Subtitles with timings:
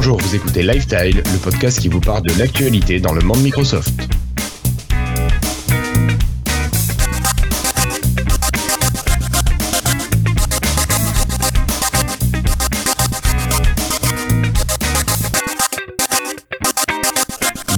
[0.00, 4.17] Bonjour, vous écoutez Lifestyle, le podcast qui vous parle de l'actualité dans le monde Microsoft.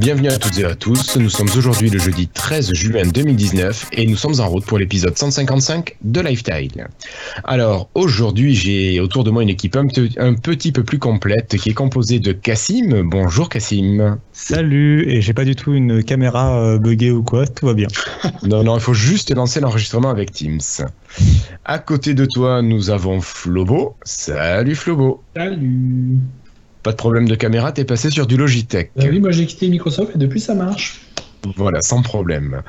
[0.01, 4.07] Bienvenue à toutes et à tous, nous sommes aujourd'hui le jeudi 13 juin 2019 et
[4.07, 6.89] nous sommes en route pour l'épisode 155 de Lifestyle.
[7.45, 11.75] Alors aujourd'hui j'ai autour de moi une équipe un, petit peu plus complète qui est
[11.75, 13.03] composée de Cassim.
[13.11, 14.17] Bonjour Cassim.
[14.33, 17.89] Salut, et j'ai pas du tout une caméra euh, buggée ou quoi, tout va bien.
[18.43, 20.61] non, non, il faut juste lancer l'enregistrement avec Teams.
[21.67, 23.97] À côté de toi nous avons Flobo.
[24.05, 25.23] Salut Flobo.
[25.37, 26.21] Salut.
[26.83, 28.91] Pas de problème de caméra, t'es passé sur du Logitech.
[28.97, 31.03] Bah oui, moi j'ai quitté Microsoft et depuis ça marche.
[31.57, 32.63] Voilà, sans problème.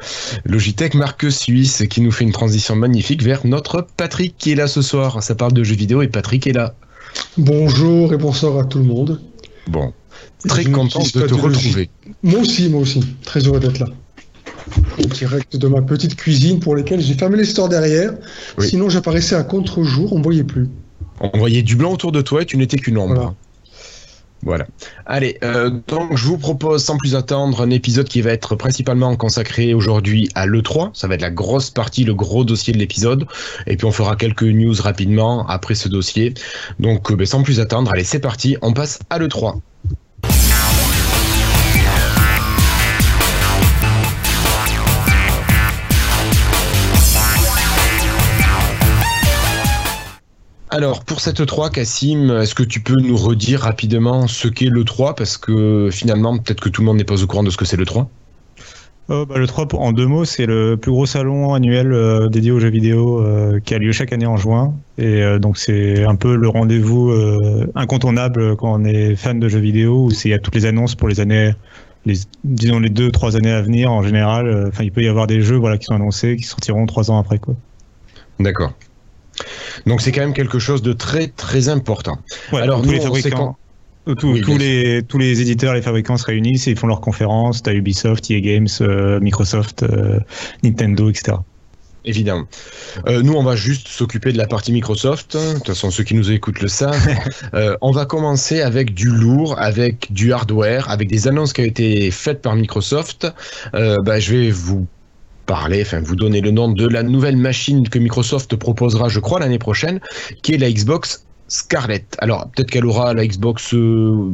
[0.46, 4.68] Logitech, marque suisse, qui nous fait une transition magnifique vers notre Patrick qui est là
[4.68, 5.24] ce soir.
[5.24, 6.76] Ça parle de jeux vidéo et Patrick est là.
[7.38, 9.22] Bonjour et bonsoir à tout le monde.
[9.68, 9.94] Bon,
[10.48, 11.90] très content de te retrouver.
[12.24, 13.88] Moi aussi, moi aussi, très heureux d'être là.
[15.00, 18.14] En direct de ma petite cuisine pour lesquelles j'ai fermé les stores derrière.
[18.60, 20.70] Sinon, j'apparaissais à contre-jour, on ne voyait plus.
[21.20, 23.16] On voyait du blanc autour de toi et tu n'étais qu'une ombre.
[23.16, 23.36] Voilà.
[25.06, 29.16] Allez, euh, donc je vous propose sans plus attendre un épisode qui va être principalement
[29.16, 30.92] consacré aujourd'hui à l'E3.
[30.94, 33.26] Ça va être la grosse partie, le gros dossier de l'épisode.
[33.68, 36.34] Et puis on fera quelques news rapidement après ce dossier.
[36.80, 39.60] Donc euh, ben, sans plus attendre, allez c'est parti, on passe à l'E3.
[50.74, 54.86] Alors, pour cette 3, Cassim, est-ce que tu peux nous redire rapidement ce qu'est le
[54.86, 57.58] 3 Parce que finalement, peut-être que tout le monde n'est pas au courant de ce
[57.58, 58.10] que c'est le 3.
[59.10, 62.52] Oh, bah, le 3, en deux mots, c'est le plus gros salon annuel euh, dédié
[62.52, 64.74] aux jeux vidéo euh, qui a lieu chaque année en juin.
[64.98, 67.12] Et euh, donc, c'est un peu le rendez-vous
[67.76, 70.96] incontournable quand on est fan de jeux vidéo, où il y a toutes les annonces
[70.96, 71.52] pour les années,
[72.06, 72.16] les,
[72.46, 74.70] disons les deux, trois années à venir en général.
[74.70, 77.20] Enfin, il peut y avoir des jeux voilà, qui sont annoncés, qui sortiront trois ans
[77.20, 77.40] après.
[77.40, 77.56] quoi.
[78.40, 78.72] D'accord.
[79.86, 82.18] Donc c'est quand même quelque chose de très très important.
[82.52, 83.58] Alors tous les fabricants,
[84.06, 87.62] tous, les, tous les éditeurs, les fabricants se réunissent et ils font leurs conférences.
[87.62, 90.20] T'as Ubisoft, EA Games, euh, Microsoft, euh,
[90.64, 91.38] Nintendo, etc.
[92.04, 92.46] Évidemment.
[93.08, 95.38] Euh, nous, on va juste s'occuper de la partie Microsoft.
[95.38, 96.98] De toute façon, ceux qui nous écoutent le savent.
[97.82, 102.10] on va commencer avec du lourd, avec du hardware, avec des annonces qui ont été
[102.10, 103.28] faites par Microsoft.
[103.74, 104.88] Bah, je vais vous
[106.04, 110.00] vous donner le nom de la nouvelle machine que Microsoft proposera, je crois, l'année prochaine,
[110.42, 112.16] qui est la Xbox Scarlett.
[112.20, 114.32] Alors peut-être qu'elle aura la Xbox euh,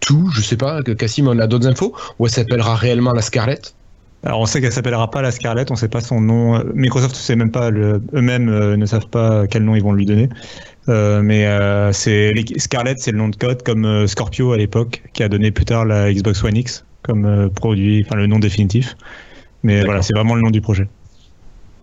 [0.00, 3.74] tout, je sais pas, Cassim on a d'autres infos, ou elle s'appellera réellement la Scarlett?
[4.24, 6.60] Alors on sait qu'elle s'appellera pas la Scarlett, on sait pas son nom.
[6.74, 10.28] Microsoft sait même pas, eux-mêmes euh, ne savent pas quel nom ils vont lui donner.
[10.88, 11.46] Euh, mais
[11.92, 15.64] c'est Scarlett, c'est le nom de code comme Scorpio à l'époque, qui a donné plus
[15.64, 18.96] tard la Xbox One X comme produit, enfin le nom définitif.
[19.66, 20.86] Mais voilà, c'est vraiment le nom du projet.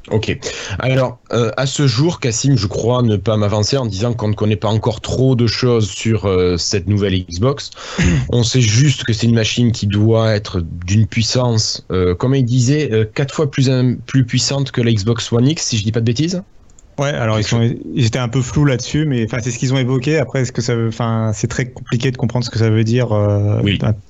[0.10, 0.38] Ok.
[0.80, 4.34] Alors, euh, à ce jour, Cassim, je crois ne pas m'avancer en disant qu'on ne
[4.34, 7.72] connaît pas encore trop de choses sur euh, cette nouvelle Xbox.
[8.30, 12.46] On sait juste que c'est une machine qui doit être d'une puissance, euh, comme il
[12.46, 13.70] disait, quatre fois plus,
[14.06, 16.42] plus puissante que la Xbox One X, si je dis pas de bêtises.
[17.00, 17.62] Ouais, alors ils, sont,
[17.96, 20.20] ils étaient un peu flous là-dessus, mais c'est ce qu'ils ont évoqué.
[20.20, 22.84] Après, est-ce que ça veut, enfin c'est très compliqué de comprendre ce que ça veut
[22.84, 23.62] dire euh,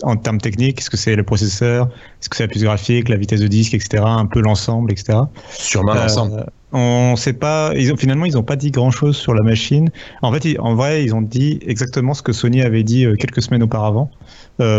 [0.04, 0.80] en, termes techniques.
[0.80, 1.88] Est-ce que c'est le processeur,
[2.20, 4.04] est-ce que c'est la puce graphique, la vitesse de disque, etc.
[4.06, 5.20] Un peu l'ensemble, etc.
[5.52, 6.40] Sûrement l'ensemble.
[6.40, 6.44] Euh,
[6.74, 7.72] on sait pas.
[7.76, 9.90] Ils ont, finalement, ils n'ont pas dit grand-chose sur la machine.
[10.22, 13.42] En fait, en vrai, ils ont dit exactement ce que Sony avait dit euh, quelques
[13.42, 14.12] semaines auparavant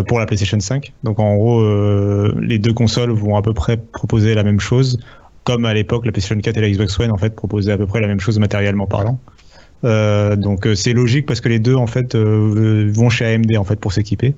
[0.06, 0.93] pour la PlayStation 5.
[1.03, 1.60] Donc en gros,
[2.41, 5.00] les deux consoles vont à peu près proposer la même chose
[5.44, 7.87] comme à l'époque la PlayStation 4 et la Xbox One en fait proposaient à peu
[7.87, 9.19] près la même chose matériellement parlant.
[9.84, 13.55] Euh, donc euh, c'est logique parce que les deux en fait euh, vont chez AMD
[13.56, 14.34] en fait pour s'équiper.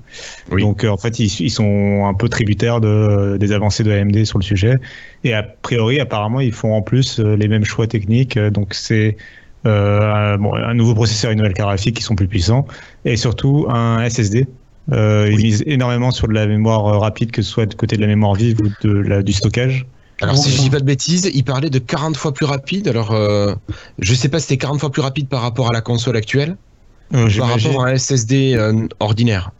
[0.51, 4.39] Donc en fait ils, ils, sont un peu tributaires de, des avancées de AMD sur
[4.39, 4.75] le sujet
[5.23, 8.37] et a priori apparemment ils font en plus les mêmes choix techniques.
[8.37, 9.15] Donc c'est
[9.63, 12.67] un, bon, un nouveau processeur, une nouvelle carte graphique qui sont plus puissants
[13.05, 14.47] et surtout un SSD.
[14.91, 18.07] Ils misent énormément sur de la mémoire rapide que ce soit de côté de la
[18.07, 19.85] mémoire vive ou de la, du stockage.
[20.21, 22.87] Alors, si je dis pas de bêtises, il parlait de 40 fois plus rapide.
[22.87, 23.53] Alors, euh,
[23.99, 26.57] je sais pas si c'était 40 fois plus rapide par rapport à la console actuelle,
[27.13, 29.51] euh, par rapport à un SSD euh, ordinaire.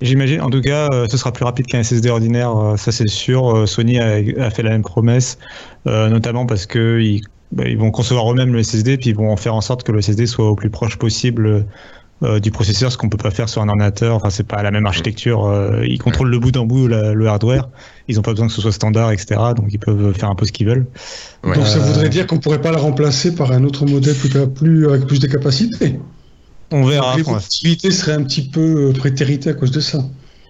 [0.00, 3.66] J'imagine, en tout cas, euh, ce sera plus rapide qu'un SSD ordinaire, ça c'est sûr.
[3.68, 5.38] Sony a, fait la même promesse,
[5.84, 7.22] notamment parce que ils,
[7.52, 10.00] bah, ils vont concevoir eux-mêmes le SSD, puis ils vont faire en sorte que le
[10.00, 11.66] SSD soit au plus proche possible
[12.22, 14.16] euh, du processeur, ce qu'on peut pas faire sur un ordinateur.
[14.16, 15.46] Enfin, c'est pas la même architecture.
[15.46, 17.68] Euh, ils contrôlent le bout en bout le hardware.
[18.08, 19.40] Ils ont pas besoin que ce soit standard, etc.
[19.56, 20.86] Donc ils peuvent faire un peu ce qu'ils veulent.
[21.42, 24.88] Donc ça voudrait dire qu'on pourrait pas le remplacer par un autre modèle plus, plus
[24.88, 25.98] avec plus de capacité.
[26.72, 27.16] On verra.
[27.16, 30.04] L'évolutivité serait un petit peu euh, prétéritée à cause de ça.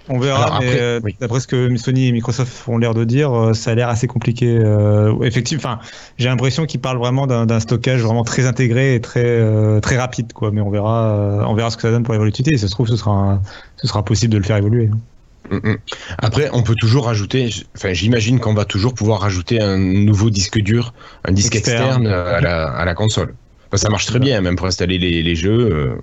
[0.08, 1.17] On verra, mais après, euh, oui.
[1.20, 4.06] d'après ce que Sony et Microsoft ont l'air de dire, euh, ça a l'air assez
[4.06, 4.47] compliqué.
[4.56, 5.79] Euh, effectivement, enfin,
[6.17, 9.97] j'ai l'impression qu'ils parlent vraiment d'un d'un stockage vraiment très intégré et très euh, très
[9.97, 10.53] rapide, quoi.
[10.53, 12.55] Mais on verra, euh, on verra ce que ça donne pour l'évolutivité.
[12.55, 13.43] Et ça se trouve, ce sera, un-
[13.76, 14.88] ce sera possible de le faire évoluer.
[15.50, 15.76] Mm, mm.
[16.19, 20.59] Après, on peut toujours rajouter, enfin, j'imagine qu'on va toujours pouvoir rajouter un nouveau disque
[20.61, 20.93] dur,
[21.25, 22.05] un disque Externe.
[22.05, 23.35] externe, à, la, à la console.
[23.69, 25.99] Enfin, ça marche très bien, même pour installer les, les jeux.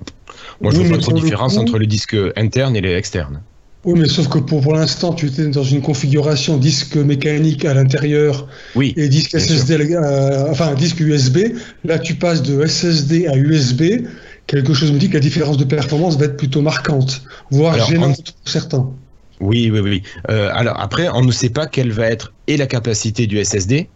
[0.61, 2.93] Moi, je Oui, vois pas trop de différence coup- entre le disque interne et les
[2.95, 3.41] externes.
[3.85, 7.73] Oui, mais sauf que pour, pour l'instant, tu étais dans une configuration disque mécanique à
[7.73, 11.39] l'intérieur Oui, et disque SSD, euh, enfin disque USB.
[11.83, 14.05] Là, tu passes de SSD à USB.
[14.47, 17.87] Quelque chose me dit que la différence de performance va être plutôt marquante, voire Alors,
[17.89, 18.89] gênante pour certains.
[19.41, 20.03] oui, oui, oui.
[20.29, 23.89] Euh, alors après, on ne sait pas quelle va être et la capacité du SSD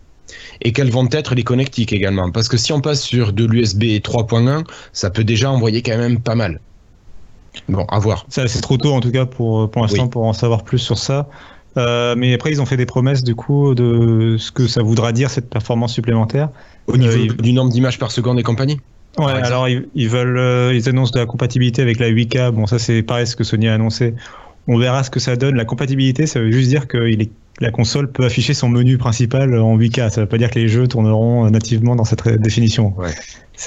[0.62, 2.31] et quelles vont être les connectiques également.
[2.31, 6.19] Parce que si on passe sur de l'USB 3.1, ça peut déjà envoyer quand même
[6.19, 6.60] pas mal.
[7.69, 8.25] Bon, à voir.
[8.30, 10.09] C'est trop tôt en tout cas pour pour l'instant Oui.
[10.09, 11.27] pour en savoir plus sur ça.
[11.77, 15.12] Euh, mais après, ils ont fait des promesses du coup de ce que ça voudra
[15.12, 16.50] dire cette performance supplémentaire.
[16.88, 18.80] Au niveau Euh, du nombre d'images par seconde et compagnie
[19.19, 22.51] Ouais, alors ils, ils veulent, euh, ils annoncent de la compatibilité avec la 8K.
[22.51, 24.13] Bon, ça c'est pareil ce que Sony a annoncé.
[24.68, 25.56] On verra ce que ça donne.
[25.56, 28.98] La compatibilité, ça veut juste dire que il est, la console peut afficher son menu
[28.98, 30.10] principal en 8K.
[30.12, 32.94] Ça veut pas dire que les jeux tourneront euh, nativement dans cette définition.
[32.98, 33.13] Ouais.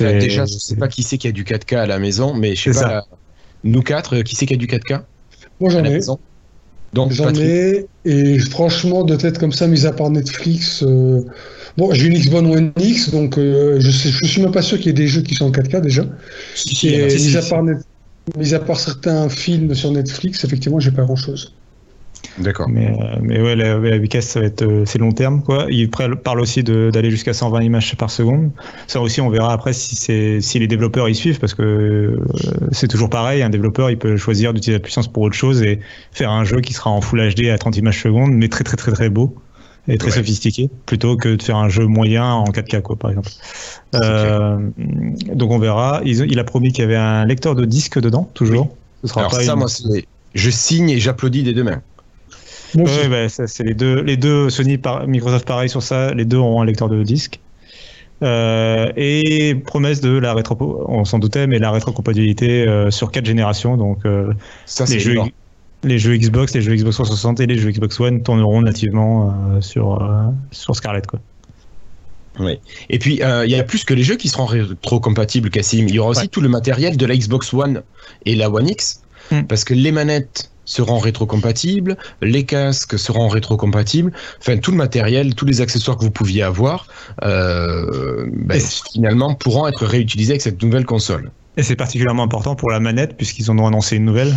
[0.03, 2.55] Euh, déjà, je sais pas qui c'est qui a du 4K à la maison, mais
[2.55, 2.89] je sais pas.
[2.89, 3.05] ça.
[3.65, 5.07] Nous quatre, euh, qui c'est qui a du 4K
[5.61, 6.01] Moi, j'en ai.
[6.93, 11.21] Donc, J'en ai, et franchement, de tête comme ça, mis à part Netflix, euh,
[11.77, 14.77] bon, j'ai une Xbox One X, donc euh, je, sais, je suis même pas sûr
[14.79, 16.05] qu'il y ait des jeux qui sont en 4K déjà.
[16.55, 17.79] si, si, et si, mis, à part Net-
[18.37, 21.60] mis à part certains films sur Netflix, effectivement, j'ai pas grand chose.
[22.39, 22.69] D'accord.
[22.69, 25.67] Mais, euh, mais ouais, la, la 8K, ça va être euh, c'est long terme quoi.
[25.69, 28.51] Ils pr- parlent aussi d'aller jusqu'à 120 images par seconde.
[28.87, 32.25] Ça aussi, on verra après si si les développeurs y suivent parce que euh,
[32.73, 33.43] c'est toujours pareil.
[33.43, 35.81] Un développeur, il peut choisir d'utiliser la puissance pour autre chose et
[36.13, 38.77] faire un jeu qui sera en Full HD à 30 images secondes, mais très très
[38.77, 39.35] très très beau
[39.89, 40.17] et très Ouais.
[40.19, 43.31] sophistiqué, plutôt que de faire un jeu moyen en 4K quoi, par exemple.
[43.95, 44.59] Euh,
[45.35, 46.01] donc on verra.
[46.05, 48.77] Il a promis qu'il y avait un lecteur de disque dedans, toujours.
[49.03, 50.05] Ce sera Alors pas ça, une- moi, c'est...
[50.33, 51.83] Je signe et j'applaudis des deux mains.
[52.79, 53.09] Aussi.
[53.09, 56.37] bah, ça, c'est les deux, les deux Sony, par, Microsoft pareil sur ça, les deux
[56.37, 57.41] auront un lecteur de disque.
[58.23, 63.25] Euh, et promesse de la rétro, on s'en doutait, mais la rétrocompatibilité euh, sur quatre
[63.25, 63.77] générations.
[63.79, 64.33] Donc euh,
[64.67, 65.31] Ça, les jeux, énorme.
[65.85, 69.61] les jeux Xbox, les jeux Xbox 360 et les jeux Xbox One tourneront nativement euh,
[69.63, 71.19] sur euh, sur Scarlett quoi.
[72.89, 75.87] Et puis, euh, il y a plus que les jeux qui seront rétro-compatibles, Cassim.
[75.89, 76.29] Il y aura aussi Ouais.
[76.29, 77.83] tout le matériel de la Xbox One
[78.25, 79.03] et la One X.
[79.31, 79.43] Hmm.
[79.43, 84.13] Parce que les manettes seront rétro-compatibles, les casques seront rétro-compatibles.
[84.41, 86.87] Enfin, tout le matériel, tous les accessoires que vous pouviez avoir,
[87.25, 88.61] euh, ben,
[88.93, 91.31] finalement, pourront être réutilisés avec cette nouvelle console.
[91.57, 94.35] Et c'est particulièrement important pour la manette puisqu'ils en ont annoncé une nouvelle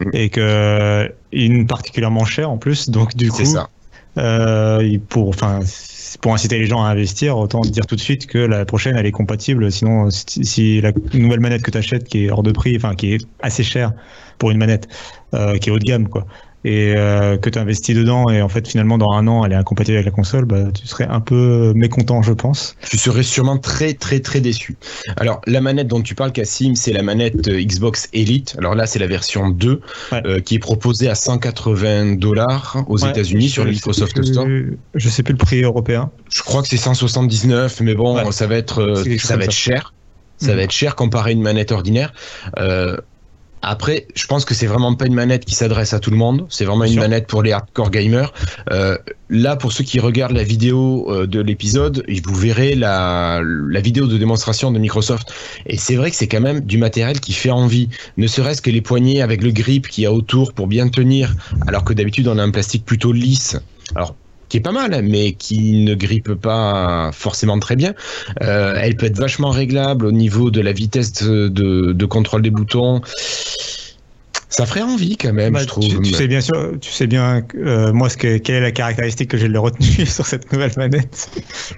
[0.00, 0.10] Mm.
[0.12, 2.90] et que une particulièrement chère en plus.
[2.90, 3.68] Donc du coup, C'est ça.
[4.18, 5.60] Euh, pour, enfin,
[6.20, 9.06] pour inciter les gens à investir, autant dire tout de suite que la prochaine elle
[9.06, 9.70] est compatible.
[9.70, 13.14] Sinon, si, la nouvelle manette que tu achètes qui est hors de prix, enfin qui
[13.14, 13.92] est assez chère
[14.38, 14.88] pour une manette,
[15.34, 16.26] euh, qui est haut de gamme, quoi,
[16.68, 19.56] et euh, que tu investis dedans et en fait finalement dans un an elle est
[19.56, 22.74] incompatible avec la console, bah, tu serais un peu mécontent, je pense.
[22.82, 24.76] Tu serais sûrement très très très déçu.
[25.16, 28.56] Alors la manette dont tu parles, Cassim, c'est la manette euh, Xbox Elite.
[28.58, 29.80] Alors là, c'est la version 2
[30.12, 30.22] Ouais.
[30.26, 34.46] euh, qui est proposée à 180 dollars aux Ouais, États-Unis sur le Microsoft plus- Store.
[34.94, 36.10] Je sais plus le prix européen.
[36.30, 38.32] Je crois que c'est 179, mais bon, Ouais.
[38.32, 39.56] ça va être ça va être ça.
[39.56, 39.94] cher.
[40.38, 40.56] Ça Mhm.
[40.56, 42.12] va être cher comparé à une manette ordinaire.
[42.58, 42.96] Euh,
[43.62, 46.46] après, je pense que c'est vraiment pas une manette qui s'adresse à tout le monde.
[46.48, 47.02] C'est vraiment Bien une sûr.
[47.02, 48.32] manette pour les hardcore gamers.
[48.70, 48.96] Euh,
[49.28, 54.06] là, pour ceux qui regardent la vidéo euh, de l'épisode, vous verrez la, la vidéo
[54.06, 55.32] de démonstration de Microsoft.
[55.66, 57.88] Et c'est vrai que c'est quand même du matériel qui fait envie.
[58.16, 61.34] Ne serait-ce que les poignées avec le grip qu'il y a autour pour bien tenir,
[61.66, 63.56] alors que d'habitude on a un plastique plutôt lisse.
[63.94, 64.14] Alors
[64.56, 67.94] qui est pas mal, mais qui ne grippe pas forcément très bien.
[68.42, 72.40] Euh, elle peut être vachement réglable au niveau de la vitesse de, de- de contrôle
[72.42, 73.02] des boutons.
[74.48, 75.86] Ça ferait envie quand même, Bah, je trouve.
[75.86, 78.72] tu, tu sais bien sûr, tu sais bien euh, moi ce que, quelle est la
[78.72, 81.28] caractéristique que j'ai le retenu sur cette nouvelle manette?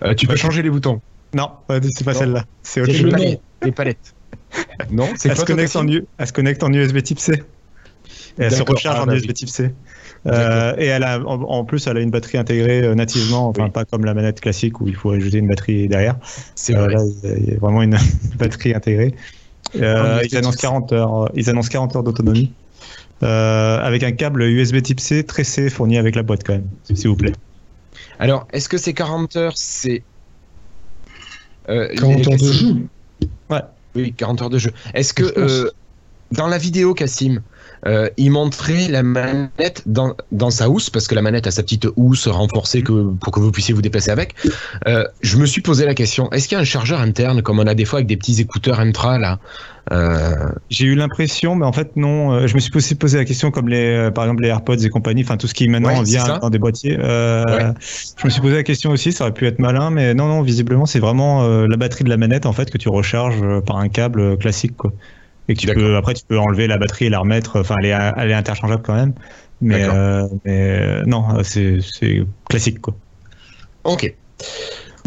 [0.05, 1.01] Euh, tu peux changer les boutons.
[1.35, 2.45] Non, c'est pas celle-là.
[2.63, 3.13] C'est autre chose.
[3.17, 4.15] les le palettes.
[4.91, 7.33] Non, c'est Elle se, connecte en, elle se connecte en USB Type C.
[8.39, 9.33] Et elle se recharge Ah, en bah USB.
[9.33, 9.75] Type C.
[10.27, 13.65] Euh, et elle a, en, en plus, elle a une batterie intégrée euh, nativement, enfin
[13.65, 13.71] Oui.
[13.71, 16.17] pas comme la manette classique où il faut ajouter une batterie derrière.
[16.55, 16.95] C'est Euh, vrai.
[16.95, 17.03] là,
[17.37, 17.97] il y a- vraiment une
[18.39, 19.15] batterie intégrée.
[19.77, 22.53] Euh, Ah, ils annoncent 40 heures, ils annoncent 40 heures d'autonomie.
[23.23, 26.69] Euh, avec un câble USB Type C très C fourni avec la boîte quand même,
[26.85, 27.33] s'il vous plaît.
[28.21, 30.03] Alors, est-ce que ces 40 heures, c'est.
[31.69, 32.67] Euh, 40 les- heures de jeu.
[33.51, 33.59] Oui,
[33.95, 34.71] Oui, 40 heures de jeu.
[34.95, 35.71] Est-ce que euh,
[36.33, 37.43] dans la vidéo, Cassim,
[37.87, 41.63] euh, il montrait la manette dans, dans sa housse, parce que la manette a sa
[41.63, 44.35] petite housse renforcée que, pour que vous puissiez vous déplacer avec.
[44.87, 47.59] Euh, je me suis posé la question, est-ce qu'il y a un chargeur interne, comme
[47.59, 49.39] on a des fois avec des petits écouteurs intra, là?
[49.91, 50.51] Euh...
[50.69, 52.47] J'ai eu l'impression, mais en fait non.
[52.47, 55.23] Je me suis aussi posé la question, comme les, par exemple les AirPods et compagnie,
[55.23, 56.99] enfin tout ce qui maintenant ouais, vient dans des boîtiers.
[57.01, 57.73] Euh, ouais.
[58.19, 60.43] Je me suis posé la question aussi, ça aurait pu être malin, mais non, non,
[60.43, 63.89] visiblement c'est vraiment la batterie de la manette en fait que tu recharges par un
[63.89, 64.93] câble classique, quoi
[65.49, 67.61] et que tu peux, après tu peux enlever la batterie et la remettre.
[67.61, 69.15] Enfin, elle est, elle est interchangeable quand même.
[69.61, 71.81] Mais, euh, mais non, c'est
[72.49, 72.95] classique quoi.
[73.85, 74.15] Ok.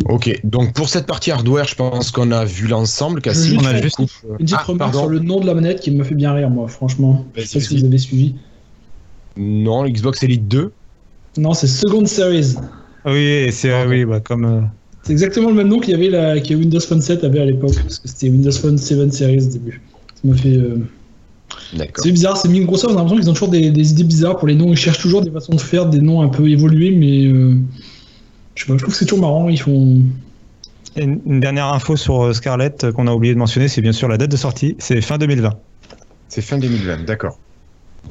[0.06, 3.22] Ok, donc pour cette partie hardware, je pense qu'on a vu l'ensemble.
[3.22, 4.08] Cassim, on a juste une
[4.38, 6.68] petite ah, remarque sur le nom de la manette qui me fait bien rire, moi,
[6.68, 7.26] franchement.
[7.36, 8.36] Je sais pas si vous avez suivi.
[9.38, 10.72] Non, Xbox Elite 2
[11.38, 12.56] Non, c'est Second Series.
[13.06, 14.46] Oui, c'est ah, oui, bah, comme.
[14.46, 14.62] Euh...
[15.04, 17.46] C'est exactement le même nom qu'il y avait la, que Windows Phone 7 avait à
[17.46, 19.82] l'époque, parce que c'était Windows Phone 7 Series au début.
[20.22, 20.56] Ça m'a fait.
[20.56, 20.78] Euh...
[21.96, 24.48] C'est bizarre, c'est Microsoft, on a l'impression qu'ils ont toujours des, des, idées bizarres pour
[24.48, 24.72] les noms.
[24.72, 27.56] Ils cherchent toujours des façons de faire, des noms un peu évolués, mais euh...
[28.56, 29.50] je sais pas, je trouve que c'est toujours marrant.
[29.50, 30.02] Ils font.
[30.98, 34.18] Une, une, dernière info sur Scarlett qu'on a oublié de mentionner, c'est bien sûr la
[34.18, 35.54] date de sortie, c'est fin 2020.
[36.28, 37.38] C'est fin 2020, d'accord.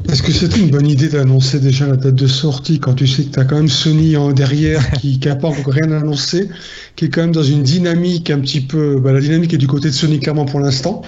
[0.09, 3.25] Est-ce que c'est une bonne idée d'annoncer déjà la date de sortie quand tu sais
[3.25, 6.49] que tu as quand même Sony en derrière qui n'a pas encore rien annoncé,
[6.97, 8.99] qui est quand même dans une dynamique un petit peu.
[8.99, 11.03] Bah, la dynamique est du côté de Sony clairement pour l'instant.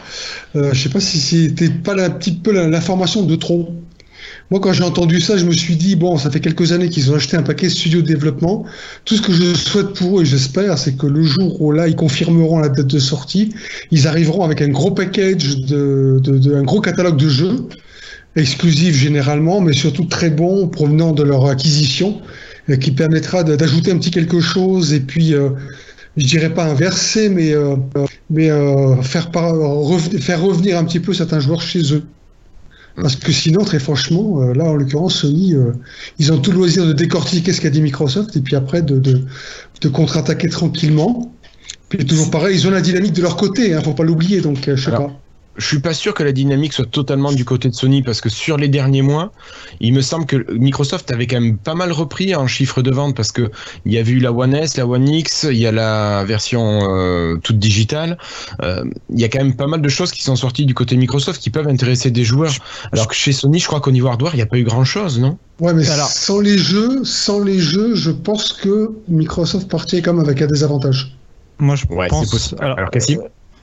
[0.56, 3.70] Euh, je sais pas si c'était pas un petit peu l'information de trop.
[4.50, 7.10] Moi, quand j'ai entendu ça, je me suis dit, bon, ça fait quelques années qu'ils
[7.10, 8.64] ont acheté un paquet de studios de développement.
[9.04, 11.88] Tout ce que je souhaite pour eux, et j'espère, c'est que le jour où là,
[11.88, 13.54] ils confirmeront la date de sortie,
[13.90, 17.66] ils arriveront avec un gros package, de, de, de un gros catalogue de jeux
[18.36, 22.20] exclusifs généralement, mais surtout très bons provenant de leur acquisition,
[22.70, 25.50] euh, qui permettra d'ajouter un petit quelque chose et puis, euh,
[26.16, 27.76] je dirais pas inverser, mais, euh,
[28.30, 29.54] mais euh, faire, par,
[30.20, 32.04] faire revenir un petit peu certains joueurs chez eux.
[32.96, 35.54] Parce que sinon, très franchement, là en l'occurrence, Sony,
[36.18, 38.98] ils ont tout le loisir de décortiquer ce qu'a dit Microsoft et puis après de,
[38.98, 39.22] de,
[39.80, 41.34] de contre-attaquer tranquillement.
[41.88, 44.58] Puis toujours pareil, ils ont la dynamique de leur côté, hein, faut pas l'oublier, donc
[44.66, 45.21] je sais Alors, pas
[45.56, 48.28] je suis pas sûr que la dynamique soit totalement du côté de Sony parce que
[48.28, 49.32] sur les derniers mois,
[49.80, 53.14] il me semble que Microsoft avait quand même pas mal repris en chiffre de vente
[53.14, 53.50] parce que
[53.84, 56.80] il y avait eu la One S, la One X, il y a la version
[56.82, 58.16] euh, toute digitale.
[58.62, 60.96] Euh, il y a quand même pas mal de choses qui sont sorties du côté
[60.96, 62.54] Microsoft qui peuvent intéresser des joueurs.
[62.92, 64.84] Alors que chez Sony, je crois qu'au niveau hardware, il n'y a pas eu grand
[64.84, 65.38] chose, non?
[65.60, 66.08] Ouais, mais Alors...
[66.08, 70.46] sans les jeux, sans les jeux, je pense que Microsoft partirait quand même avec un
[70.46, 71.16] désavantage.
[71.58, 72.30] Moi, je ouais, pense.
[72.30, 72.64] Possible.
[72.64, 73.20] Alors, Alors Cassim?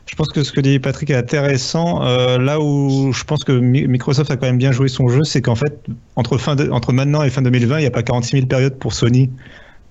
[0.10, 2.04] Je pense que ce que dit Patrick est intéressant.
[2.04, 5.42] Euh, là où je pense que Microsoft a quand même bien joué son jeu, c'est
[5.42, 5.84] qu'en fait,
[6.16, 6.40] entre,
[6.72, 9.30] entre maintenant et fin 2020, il n'y a pas 46 000 périodes pour Sony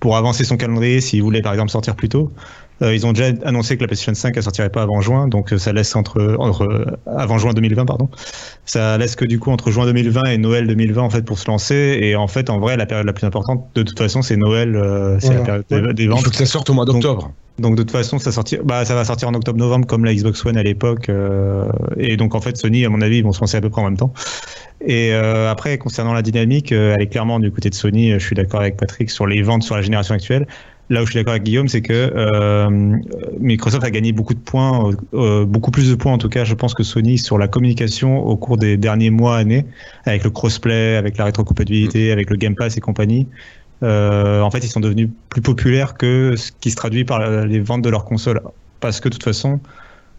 [0.01, 2.31] pour avancer son calendrier s'il voulait par exemple sortir plus tôt.
[2.81, 5.53] Euh, ils ont déjà annoncé que la PlayStation 5 ne sortirait pas avant juin, donc
[5.57, 8.09] ça laisse entre, entre avant juin 2020 pardon.
[8.65, 11.49] Ça laisse que du coup entre juin 2020 et Noël 2020 en fait pour se
[11.49, 11.99] lancer.
[12.01, 14.75] Et en fait en vrai la période la plus importante de toute façon c'est Noël,
[14.75, 15.57] euh, c'est voilà.
[15.57, 16.19] la période des ventes.
[16.21, 17.31] Il faut que ça sorte au mois d'octobre.
[17.59, 20.45] Donc de toute façon, ça, sortir, bah, ça va sortir en octobre-novembre comme la Xbox
[20.45, 21.09] One à l'époque.
[21.09, 23.69] Euh, et donc en fait, Sony, à mon avis, ils vont se lancer à peu
[23.69, 24.13] près en même temps.
[24.81, 28.13] Et euh, après, concernant la dynamique, euh, elle est clairement du côté de Sony.
[28.13, 30.47] Je suis d'accord avec Patrick sur les ventes sur la génération actuelle.
[30.89, 32.97] Là où je suis d'accord avec Guillaume, c'est que euh,
[33.39, 36.55] Microsoft a gagné beaucoup de points, euh, beaucoup plus de points en tout cas, je
[36.55, 39.67] pense que Sony sur la communication au cours des derniers mois, années,
[40.05, 43.27] avec le crossplay, avec la rétrocompatibilité, avec le Game Pass et compagnie.
[43.83, 47.59] Euh, en fait, ils sont devenus plus populaires que ce qui se traduit par les
[47.59, 48.41] ventes de leurs consoles.
[48.79, 49.59] Parce que de toute façon,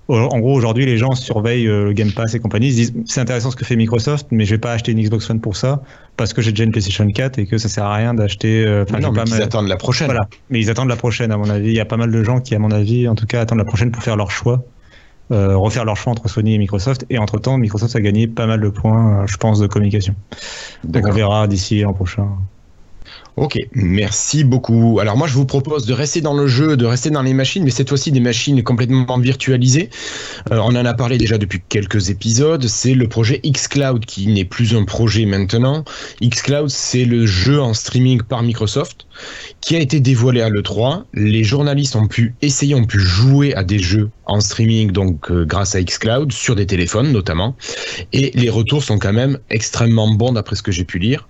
[0.08, 2.68] en gros, aujourd'hui, les gens surveillent le Game Pass et compagnie.
[2.68, 5.00] Ils se disent c'est intéressant ce que fait Microsoft, mais je vais pas acheter une
[5.00, 5.82] Xbox One pour ça
[6.20, 8.62] parce que j'ai déjà une PlayStation 4 et que ça sert à rien d'acheter.
[8.62, 9.42] Euh, non, mais pas ils mal...
[9.42, 10.08] attendent la prochaine.
[10.08, 10.28] Voilà.
[10.50, 11.68] Mais ils attendent la prochaine, à mon avis.
[11.68, 13.58] Il y a pas mal de gens qui, à mon avis, en tout cas, attendent
[13.58, 14.62] la prochaine pour faire leur choix.
[15.32, 17.06] Euh, refaire leur choix entre Sony et Microsoft.
[17.08, 20.14] Et entre temps, Microsoft a gagné pas mal de points, je pense, de communication.
[20.84, 22.28] Donc on verra d'ici l'an prochain.
[23.40, 24.98] Ok, merci beaucoup.
[25.00, 27.64] Alors moi je vous propose de rester dans le jeu, de rester dans les machines,
[27.64, 29.88] mais cette fois-ci des machines complètement virtualisées.
[30.52, 32.66] Euh, on en a parlé déjà depuis quelques épisodes.
[32.66, 35.84] C'est le projet xCloud qui n'est plus un projet maintenant.
[36.22, 39.06] xCloud c'est le jeu en streaming par Microsoft
[39.62, 41.04] qui a été dévoilé à l'E3.
[41.14, 45.46] Les journalistes ont pu essayer, ont pu jouer à des jeux en streaming, donc euh,
[45.46, 47.56] grâce à xCloud, sur des téléphones notamment.
[48.12, 51.26] Et les retours sont quand même extrêmement bons d'après ce que j'ai pu lire.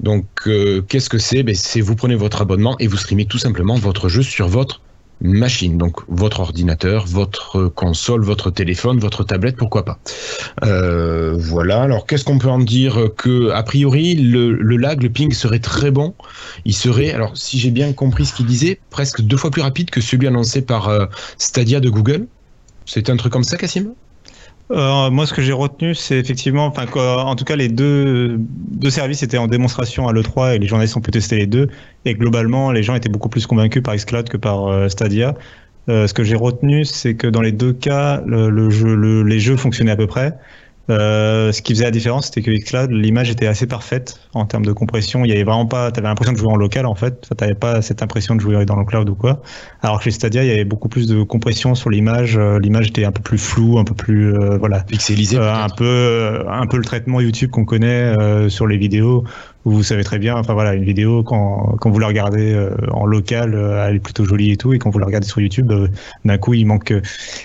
[0.00, 1.42] Donc, euh, qu'est-ce que c'est?
[1.42, 4.80] Ben, C'est vous prenez votre abonnement et vous streamez tout simplement votre jeu sur votre
[5.22, 9.98] machine, donc votre ordinateur, votre console, votre téléphone, votre tablette, pourquoi pas.
[10.64, 11.82] Euh, voilà.
[11.82, 15.90] Alors, qu'est-ce qu'on peut en dire Que a priori, le, lag, le ping serait très
[15.90, 16.14] bon?
[16.64, 19.90] Il serait, alors, si j'ai bien compris ce qu'il disait, presque deux fois plus rapide
[19.90, 22.26] que celui annoncé par euh, Stadia de Google.
[22.86, 23.92] C'était un truc comme ça, Cassim?
[24.70, 29.22] Euh, moi, ce que j'ai retenu, c'est effectivement, en tout cas, les deux, deux services
[29.22, 31.68] étaient en démonstration à l'E3 et les journalistes ont pu tester les deux.
[32.04, 35.34] Et globalement, les gens étaient beaucoup plus convaincus par Xcloud que par euh, Stadia.
[35.88, 39.96] Euh, ce que j'ai retenu, c'est que dans les deux cas, les jeux fonctionnaient à
[39.96, 40.34] peu près.
[40.90, 44.64] Euh, ce qui faisait la différence, c'était que Xcloud, l'image était assez parfaite en termes
[44.64, 45.24] de compression.
[45.24, 47.28] Il y avait vraiment pas, t'avais l'impression de jouer en local en fait.
[47.28, 49.40] Tu t'avais pas cette impression de jouer dans le cloud ou quoi.
[49.82, 52.36] Alors que chez Stadia, il y avait beaucoup plus de compression sur l'image.
[52.36, 55.38] Euh, l'image était un peu plus floue, un peu plus, euh, voilà, pixelisée.
[55.38, 58.14] un peu, un peu le traitement YouTube qu'on connaît
[58.48, 59.24] sur les vidéos
[59.64, 63.04] vous savez très bien, enfin voilà, une vidéo quand, quand vous la regardez euh, en
[63.04, 65.70] local, euh, elle est plutôt jolie et tout, et quand vous la regardez sur YouTube,
[65.70, 65.88] euh,
[66.24, 66.94] d'un coup il manque,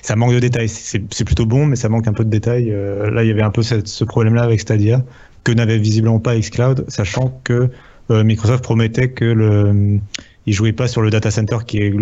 [0.01, 0.69] ça manque de détails.
[0.69, 2.73] C'est plutôt bon, mais ça manque un peu de détails.
[3.11, 5.03] là, il y avait un peu ce problème-là avec Stadia
[5.43, 7.69] que n'avait visiblement pas Xcloud, sachant que
[8.09, 9.99] Microsoft promettait que le
[10.47, 11.93] il jouait pas sur le data center qui est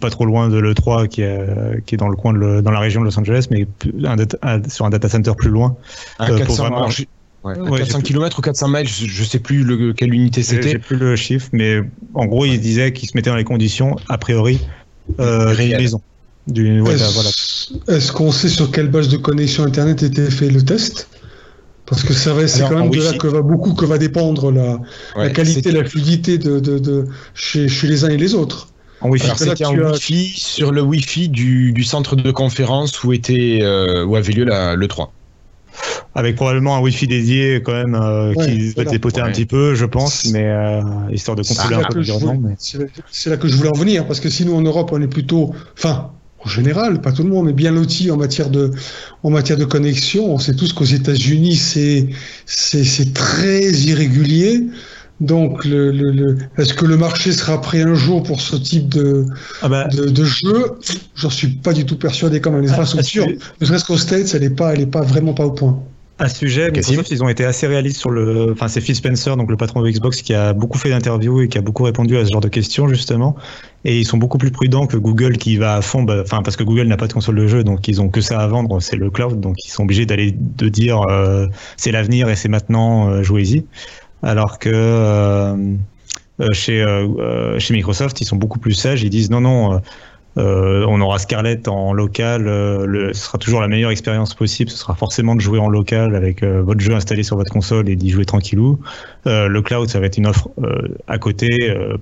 [0.00, 2.78] pas trop loin de l'E3, qui est, qui est dans le coin de dans la
[2.78, 3.66] région de Los Angeles, mais
[4.68, 5.76] sur un data center plus loin.
[6.18, 6.88] pour vraiment...
[7.42, 10.72] Ouais, 400 km ou 400 miles, je, sais plus le, quelle unité c'était.
[10.72, 11.80] J'ai plus le chiffre, mais
[12.12, 14.60] en gros, il disait qu'il se mettait dans les conditions, a priori,
[15.18, 16.02] euh, maison.
[17.88, 21.08] Est-ce qu'on sait sur quelle base de connexion Internet était fait le test?
[21.86, 22.30] Parce que c'est
[22.68, 24.78] quand même de là que va beaucoup que va dépendre la,
[25.16, 28.68] la qualité, la fluidité de, de, de chez, chez, les uns et les autres.
[29.00, 33.60] En Wi-Fi, c'était en Wi-Fi sur le Wi-Fi du, du, centre de conférence où était
[33.62, 35.12] euh, où avait lieu la, le 3
[36.14, 39.84] avec probablement un Wi-Fi dédié quand même euh, qui va dépoter un petit peu, je
[39.84, 42.54] pense, mais euh, histoire de contrôler un peu l'environnement.
[42.58, 45.06] C'est là que je voulais en venir, parce que si nous en Europe on est
[45.08, 46.10] plutôt, enfin,
[46.44, 48.70] en général, pas tout le monde est bien loti en matière de,
[49.22, 50.32] en matière de connexion.
[50.32, 52.08] On sait tous qu'aux États-Unis c'est
[52.46, 54.66] c'est très irrégulier.
[55.20, 59.26] Donc, le, le, est-ce que le marché sera prêt un jour pour ce type de,
[59.60, 59.86] ah bah.
[59.88, 60.72] de, de, jeu?
[61.14, 62.62] J'en suis pas du tout persuadé quand même.
[62.62, 63.26] Les infrastructures,
[63.60, 65.78] ne serait-ce qu'au States, elle n'est pas, elle est pas vraiment pas au point.
[66.20, 68.52] À ce sujet, Microsoft, ils ont été assez réalistes sur le.
[68.52, 71.48] Enfin, c'est Phil Spencer, donc le patron de Xbox, qui a beaucoup fait d'interviews et
[71.48, 73.36] qui a beaucoup répondu à ce genre de questions, justement.
[73.86, 76.02] Et ils sont beaucoup plus prudents que Google, qui va à fond.
[76.02, 78.20] Bah, enfin, parce que Google n'a pas de console de jeu, donc ils ont que
[78.20, 79.40] ça à vendre, c'est le cloud.
[79.40, 81.46] Donc ils sont obligés d'aller de dire euh,
[81.78, 83.64] c'est l'avenir et c'est maintenant, euh, jouez-y.
[84.22, 85.56] Alors que euh,
[86.52, 86.84] chez,
[87.58, 89.02] chez Microsoft, ils sont beaucoup plus sages.
[89.02, 89.80] Ils disent non, non
[90.38, 94.70] euh, on aura Scarlett en local, euh, ce sera toujours la meilleure expérience possible.
[94.70, 97.88] Ce sera forcément de jouer en local avec euh, votre jeu installé sur votre console
[97.88, 98.78] et d'y jouer tranquillou.
[99.26, 100.48] le cloud, ça va être une offre
[101.06, 101.48] à côté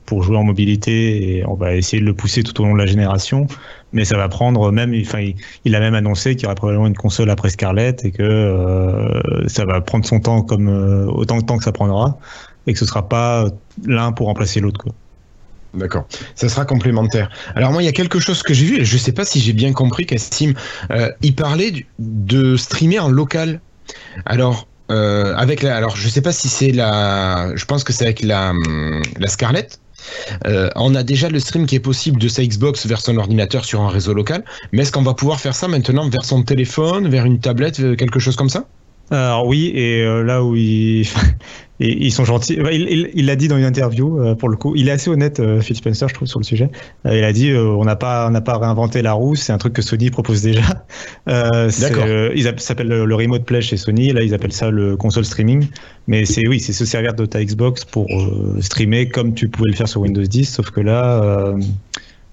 [0.04, 2.78] pour jouer en mobilité et on va essayer de le pousser tout au long de
[2.78, 3.46] la génération.
[3.92, 5.30] Mais ça va prendre même, enfin,
[5.64, 9.64] il, a même annoncé qu'il y aurait probablement une console après Scarlett et que ça
[9.64, 10.68] va prendre son temps comme
[11.08, 12.18] autant de temps que ça prendra
[12.66, 13.46] et que ce sera pas
[13.86, 14.84] l'un pour remplacer l'autre.
[15.74, 16.06] D'accord.
[16.34, 17.30] Ça sera complémentaire.
[17.54, 19.40] Alors moi, il y a quelque chose que j'ai vu, je ne sais pas si
[19.40, 20.54] j'ai bien compris, Cassim.
[20.90, 23.60] Euh, il parlait de streamer en local.
[24.24, 28.04] Alors, euh, avec la, alors je sais pas si c'est la, je pense que c'est
[28.04, 28.54] avec la,
[29.18, 29.78] la Scarlett.
[30.46, 33.64] Euh, on a déjà le stream qui est possible de sa Xbox vers son ordinateur
[33.64, 37.08] sur un réseau local, mais est-ce qu'on va pouvoir faire ça maintenant vers son téléphone,
[37.08, 38.64] vers une tablette, quelque chose comme ça?
[39.10, 41.08] Alors oui, et euh, là où ils,
[41.80, 42.58] ils sont gentils,
[43.14, 44.74] il l'a dit dans une interview euh, pour le coup.
[44.76, 46.70] Il est assez honnête, euh, Phil Spencer, je trouve, sur le sujet.
[47.06, 49.72] il a dit on n'a pas on n'a pas réinventé la roue, c'est un truc
[49.72, 50.84] que Sony propose déjà.
[51.26, 52.06] D'accord.
[52.34, 54.12] ils s'appelle le, remote play chez Sony.
[54.12, 55.66] Là, ils appellent ça le console streaming.
[56.06, 58.06] Mais c'est oui, c'est se servir de ta Xbox pour
[58.60, 61.54] streamer comme tu pouvais le faire sur Windows 10, sauf que là.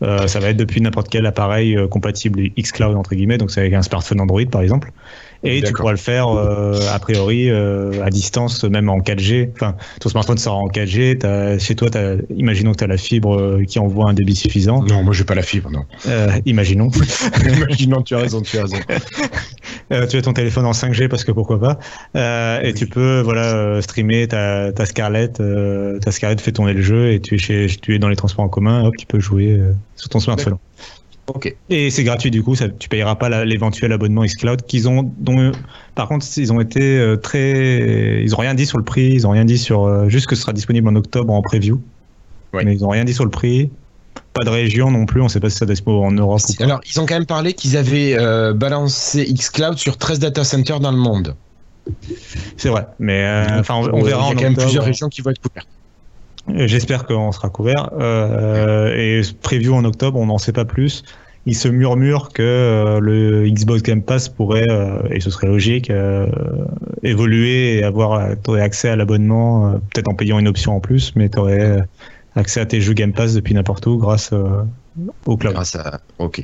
[0.02, 3.82] ça va être depuis n'importe quel appareil compatible xCloud entre guillemets, donc c'est avec un
[3.82, 4.92] smartphone Android par exemple.
[5.46, 9.52] Et tu pourras le faire euh, a priori euh, à distance, même en 4G.
[9.54, 11.26] Enfin, ton smartphone sera en 4G.
[11.26, 14.36] As, chez toi, as, imaginons que tu as la fibre euh, qui envoie un débit
[14.36, 14.84] suffisant.
[14.84, 15.86] Non, moi j'ai pas la fibre, non.
[16.46, 16.90] imaginons.
[17.58, 18.78] imaginons, tu as raison, tu as raison.
[20.10, 22.60] tu as ton téléphone en 5G parce que pourquoi pas.
[22.62, 25.42] et tu peux voilà streamer ta, ta Scarlett.
[26.02, 28.46] ta Scarlett fait tourner le jeu et tu es, chez, tu es dans les transports
[28.46, 28.84] en commun.
[28.86, 29.60] Hop, tu peux jouer
[29.96, 30.58] sur ton smartphone.
[31.28, 31.56] Ok.
[31.70, 35.12] Et c'est gratuit du coup, ça, tu payeras pas l'éventuel abonnement xCloud qu'ils ont.
[35.18, 35.52] Dont,
[35.96, 39.26] par contre, ils ont été euh, très, ils ont rien dit sur le prix, ils
[39.26, 41.82] ont rien dit sur euh, juste que ce sera disponible en octobre en preview.
[42.54, 43.70] Mais ils ont rien dit sur le prix.
[44.34, 46.64] Pas de région non plus, on sait pas si ça disponible en Europe ou pas.
[46.64, 50.80] Alors, ils ont quand même parlé qu'ils avaient euh, balancé xCloud sur 13 data centers
[50.80, 51.36] dans le monde.
[52.56, 54.28] C'est vrai, mais enfin, on, verra.
[54.28, 55.68] Il y a quand même plusieurs régions qui vont être couvertes.
[56.54, 57.90] J'espère qu'on sera couvert.
[58.00, 61.04] Euh, et preview en octobre, on n'en sait pas plus.
[61.48, 65.92] Il se murmure que euh, le Xbox Game Pass pourrait, euh, et ce serait logique,
[65.92, 66.28] euh,
[67.04, 71.30] évoluer et avoir aurais accès à l'abonnement, peut-être en payant une option en plus, mais
[71.30, 71.86] tu aurais
[72.36, 74.34] accès à tes jeux Game Pass depuis n'importe où grâce
[75.26, 75.58] au cloud.
[76.20, 76.44] Ok.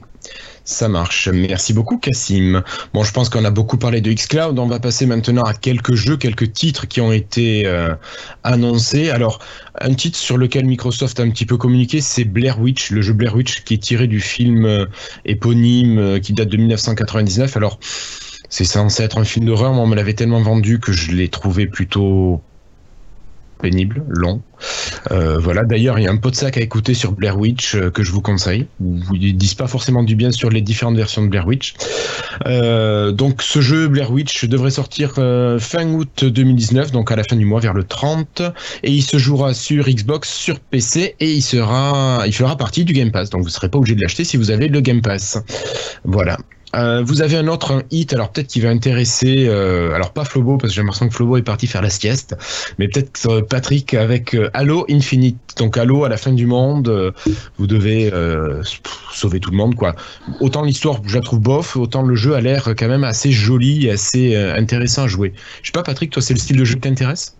[0.64, 1.28] Ça marche.
[1.30, 2.62] Merci beaucoup, Cassim.
[2.94, 4.60] Bon, je pense qu'on a beaucoup parlé de xCloud.
[4.60, 7.96] On va passer maintenant à quelques jeux, quelques titres qui ont été euh,
[8.44, 9.10] annoncés.
[9.10, 9.40] Alors,
[9.80, 13.14] un titre sur lequel Microsoft a un petit peu communiqué, c'est Blair Witch, le jeu
[13.14, 14.86] Blair Witch qui est tiré du film euh,
[15.26, 17.58] éponyme euh, qui date de 1999.
[17.58, 17.80] Alors,
[18.50, 21.30] c'est censé être un film d'horreur, mais on me l'avait tellement vendu que je l'ai
[21.30, 22.42] trouvé plutôt
[23.62, 24.42] pénible, long.
[25.12, 25.64] Euh, voilà.
[25.64, 28.04] D'ailleurs, il y a un pot de sac à écouter sur Blair Witch euh, que
[28.04, 28.68] je vous conseille.
[29.14, 31.74] Ils disent pas forcément du bien sur les différentes versions de Blair Witch.
[32.46, 37.36] Euh, donc, ce jeu Blair Witch devrait sortir fin août 2019, donc à la fin
[37.36, 38.42] du mois, vers le 30,
[38.84, 43.30] et il se jouera sur Xbox, sur PC, et il fera partie du Game Pass.
[43.30, 45.38] Donc, vous serez pas obligé de l'acheter si vous avez le Game Pass.
[46.04, 46.38] Voilà.
[46.76, 50.58] Euh, vous avez un autre hit, alors peut-être qui va intéresser, euh, alors pas Flobo,
[50.58, 52.36] parce que j'ai l'impression que Flobo est parti faire la sieste,
[52.80, 55.38] mais peut-être euh, Patrick avec Halo Infinite.
[55.58, 57.14] Donc Halo à la fin du monde,
[57.58, 58.12] vous devez
[59.14, 59.96] sauver tout le monde, quoi.
[60.40, 63.88] Autant l'histoire, je la trouve bof, autant le jeu a l'air quand même assez joli
[63.88, 65.34] et assez intéressant à jouer.
[65.62, 67.36] Je sais pas, Patrick, toi, c'est le style de jeu qui t'intéresse?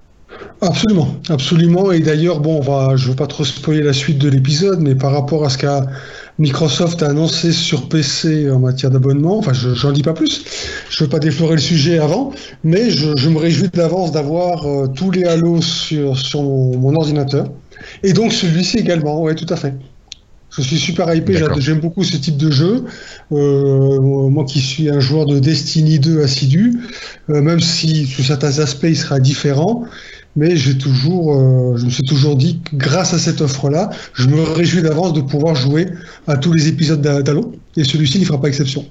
[0.62, 1.92] Absolument, absolument.
[1.92, 4.96] Et d'ailleurs, bon, on va, je veux pas trop spoiler la suite de l'épisode, mais
[4.96, 5.86] par rapport à ce qu'a
[6.42, 9.38] Microsoft a annoncé sur PC en matière d'abonnement.
[9.38, 10.44] Enfin, je n'en dis pas plus.
[10.90, 12.32] Je ne veux pas déflorer le sujet avant,
[12.64, 17.46] mais je, me réjouis d'avance d'avoir euh, tous les Halo sur, sur mon, ordinateur.
[18.02, 19.76] Et donc celui-ci également, oui, tout à fait.
[20.50, 22.86] Je suis super hypé, j'aime beaucoup ce type de jeu.
[23.32, 26.80] Euh, moi qui suis un joueur de Destiny 2 assidu,
[27.30, 29.86] euh, même si sous certains aspects il sera différent,
[30.36, 34.28] mais j'ai toujours, euh, je me suis toujours dit que grâce à cette offre-là, je
[34.28, 35.88] me réjouis d'avance de pouvoir jouer
[36.28, 38.86] à tous les épisodes d'Halo, et celui-ci ne fera pas exception.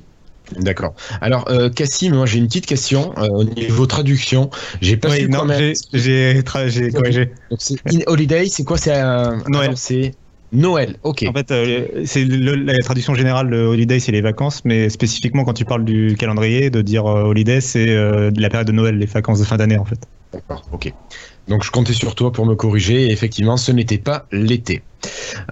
[0.59, 0.94] D'accord.
[1.20, 4.50] Alors, euh, Cassim, moi j'ai une petite question euh, au niveau traduction.
[4.81, 5.46] J'ai pas oui, non,
[5.92, 6.35] j'ai
[6.92, 7.31] corrigé.
[7.87, 8.76] in holiday, c'est quoi?
[8.76, 9.00] C'est
[9.48, 9.72] Noël.
[9.76, 10.12] C'est
[10.53, 11.24] Noël, ok.
[11.29, 15.53] En fait, euh, c'est la traduction générale de holiday, c'est les vacances, mais spécifiquement quand
[15.53, 19.44] tu parles du calendrier, de dire holiday, c'est la période de Noël, les vacances de
[19.44, 20.00] fin d'année en fait.
[20.33, 20.92] D'accord, ok.
[21.48, 23.07] Donc je comptais sur toi pour me corriger.
[23.07, 24.83] Et effectivement, ce n'était pas l'été.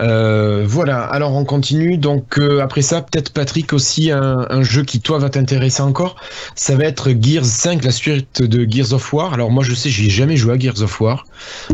[0.00, 1.98] Euh, voilà, alors on continue.
[1.98, 6.16] Donc euh, après ça, peut-être Patrick aussi un, jeu qui toi va t'intéresser encore.
[6.54, 9.32] Ça va être Gears 5, la suite de Gears of War.
[9.32, 11.24] Alors moi je sais, j'ai jamais joué à Gears of War.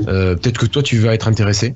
[0.08, 1.74] Euh, peut-être que toi tu vas être intéressé.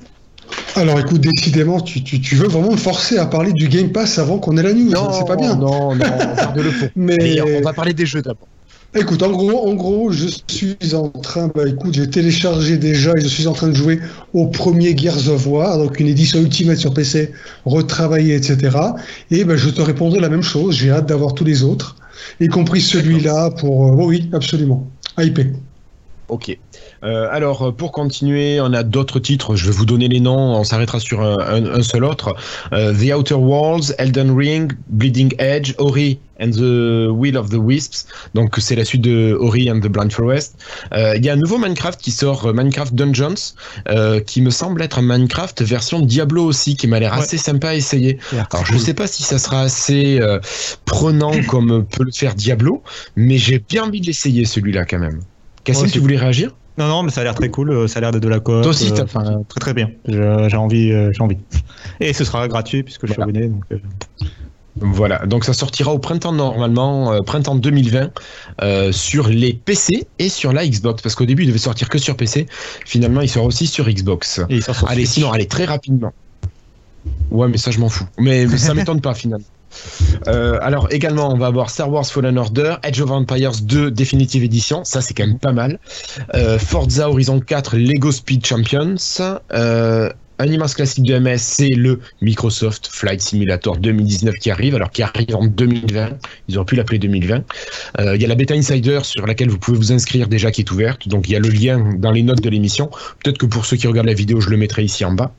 [0.77, 4.39] Alors écoute, décidément, tu, tu, veux vraiment me forcer à parler du Game Pass avant
[4.39, 4.89] qu'on ait la news.
[4.89, 5.57] Non, c'est pas bien.
[5.57, 6.07] Non, non,
[6.55, 8.49] de le Mais on va parler des jeux d'abord.
[8.95, 13.21] Écoute, en gros, en gros, je suis en train, bah écoute, j'ai téléchargé déjà et
[13.21, 14.01] je suis en train de jouer
[14.33, 17.33] au premier Gears of War, donc une édition Ultimate sur PC,
[17.67, 18.79] retravaillée, etc.
[19.31, 21.97] Et bah, je te répondrai la même chose, j'ai hâte d'avoir tous les autres,
[22.41, 23.89] y compris celui-là pour...
[23.89, 24.91] Euh, oui, absolument.
[25.19, 25.41] IP.
[26.29, 26.57] Ok.
[27.05, 29.57] Euh, alors, pour continuer, on a d'autres titres.
[29.57, 30.57] Je vais vous donner les noms.
[30.57, 32.37] On s'arrêtera sur un, seul autre.
[32.73, 38.07] Euh, the Outer Worlds, Elden Ring, Bleeding Edge, Ori and the Will of the Wisps.
[38.35, 40.57] Donc, c'est la suite de Ori and the Blind Forest.
[40.93, 43.55] Euh, il y a un nouveau Minecraft qui sort, Minecraft Dungeons,
[44.27, 47.75] qui me semble être un Minecraft version Diablo aussi, qui m'a l'air assez sympa à
[47.75, 48.19] essayer.
[48.53, 50.21] Alors, je ne sais pas si ça sera assez
[50.85, 52.83] prenant comme peut le faire Diablo,
[53.17, 55.21] mais j'ai bien envie de l'essayer celui-là quand même.
[55.69, 56.55] Cassim, tu voulais réagir?
[56.79, 57.71] Non, non, mais ça a l'air très cool.
[57.71, 58.63] Euh, ça a l'air d'être de la coop.
[58.63, 59.91] Toi aussi, euh, enfin, très très bien.
[60.07, 61.37] J'ai envie, euh, j'ai envie.
[62.01, 63.49] Et ce sera gratuit puisque je suis abonné.
[63.49, 63.65] Donc,
[64.77, 68.13] Voilà, donc ça sortira au printemps normalement, printemps 2020,
[68.93, 72.17] sur les PC et sur la Xbox, parce qu'au début il devait sortir que sur
[72.17, 72.47] PC,
[72.87, 74.41] finalement il sort aussi sur Xbox.
[74.87, 76.13] allez, sinon, allez très rapidement.
[77.31, 78.07] Ouais, mais ça je m'en fous.
[78.19, 79.45] Mais, mais ça m'étonne pas finalement.
[80.27, 84.45] Euh, alors également, on va avoir Star Wars Fallen Order, Edge of Empires 2 Definitive
[84.45, 85.79] Edition, ça c'est quand même pas mal.
[86.35, 88.97] Euh, Forza Horizon 4 Lego Speed Champions.
[89.53, 94.91] Euh, un immense classique de MS, c'est le Microsoft Flight Simulator 2019 qui arrive, alors
[94.91, 96.11] qui arrive en 2020.
[96.47, 97.43] Ils auraient pu l'appeler 2020.
[98.15, 100.71] Il y a la bêta Insider sur laquelle vous pouvez vous inscrire déjà qui est
[100.71, 101.09] ouverte.
[101.09, 102.89] Donc il y a le lien dans les notes de l'émission.
[103.25, 105.35] Peut-être que pour ceux qui regardent la vidéo, je le mettrai ici en bas.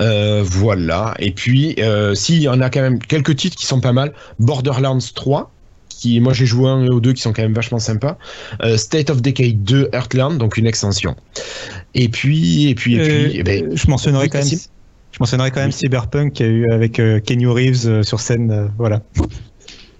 [0.00, 1.14] Euh, voilà.
[1.18, 3.92] Et puis, euh, si, il y en a quand même quelques titres qui sont pas
[3.92, 4.12] mal.
[4.38, 5.50] Borderlands 3,
[5.88, 8.18] qui, moi j'ai joué un ou deux qui sont quand même vachement sympas.
[8.62, 11.16] Euh, State of Decay 2 Earthland, donc une extension.
[11.94, 13.32] Et puis, et puis, et puis.
[13.34, 14.58] Eh ben, je mentionnerai quand même.
[15.12, 19.00] Je mentionnerai quand même Cyberpunk qui a eu avec Kenny Reeves sur scène, voilà.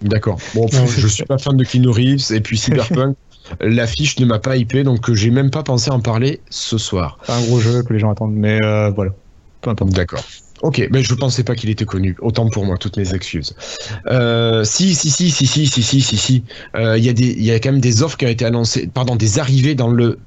[0.03, 0.39] D'accord.
[0.57, 3.17] Bon, je suis pas fan de Keanu Reeves et puis Cyberpunk.
[3.61, 7.19] L'affiche ne m'a pas hypé, donc j'ai même pas pensé en parler ce soir.
[7.25, 8.59] C'est un gros jeu que les gens attendent, mais
[8.91, 9.13] voilà.
[9.65, 10.25] D'accord.
[10.63, 12.17] Ok, mais je pensais pas qu'il était connu.
[12.21, 13.55] Autant pour moi, toutes mes excuses.
[14.07, 16.43] Euh, si, si, si, si, si, si, si, si, si.
[16.75, 18.89] Il y a des, il y a quand même des offres qui ont été annoncées,
[18.93, 20.19] pardon, des arrivées dans le,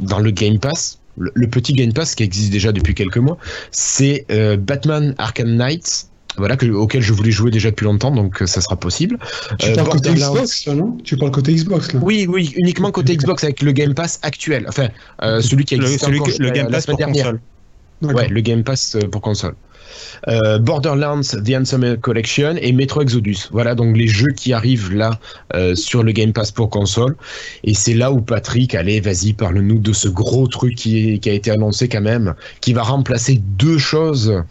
[0.00, 3.38] dans le Game Pass le, petit Game Pass qui existe déjà depuis quelques mois,
[3.70, 4.26] c'est
[4.58, 9.18] Batman Arkham Knights voilà, auquel je voulais jouer déjà depuis longtemps, donc ça sera possible.
[9.58, 10.98] Tu parles côté Xbox, non?
[11.04, 14.66] Tu parles côté Xbox, là Oui, oui, uniquement côté Xbox avec le Game Pass actuel.
[14.68, 14.88] Enfin,
[15.40, 17.40] celui qui existe le, le Game Pass pour console.
[18.12, 19.54] Ouais, le Game Pass pour console.
[20.28, 23.48] Euh, Borderlands The Answer Collection et Metro Exodus.
[23.50, 25.18] Voilà donc les jeux qui arrivent là
[25.54, 27.16] euh, sur le Game Pass pour console.
[27.62, 31.32] Et c'est là où Patrick, allez, vas-y, parle-nous de ce gros truc qui, qui, a
[31.32, 34.42] été annoncé quand même, qui va remplacer deux choses.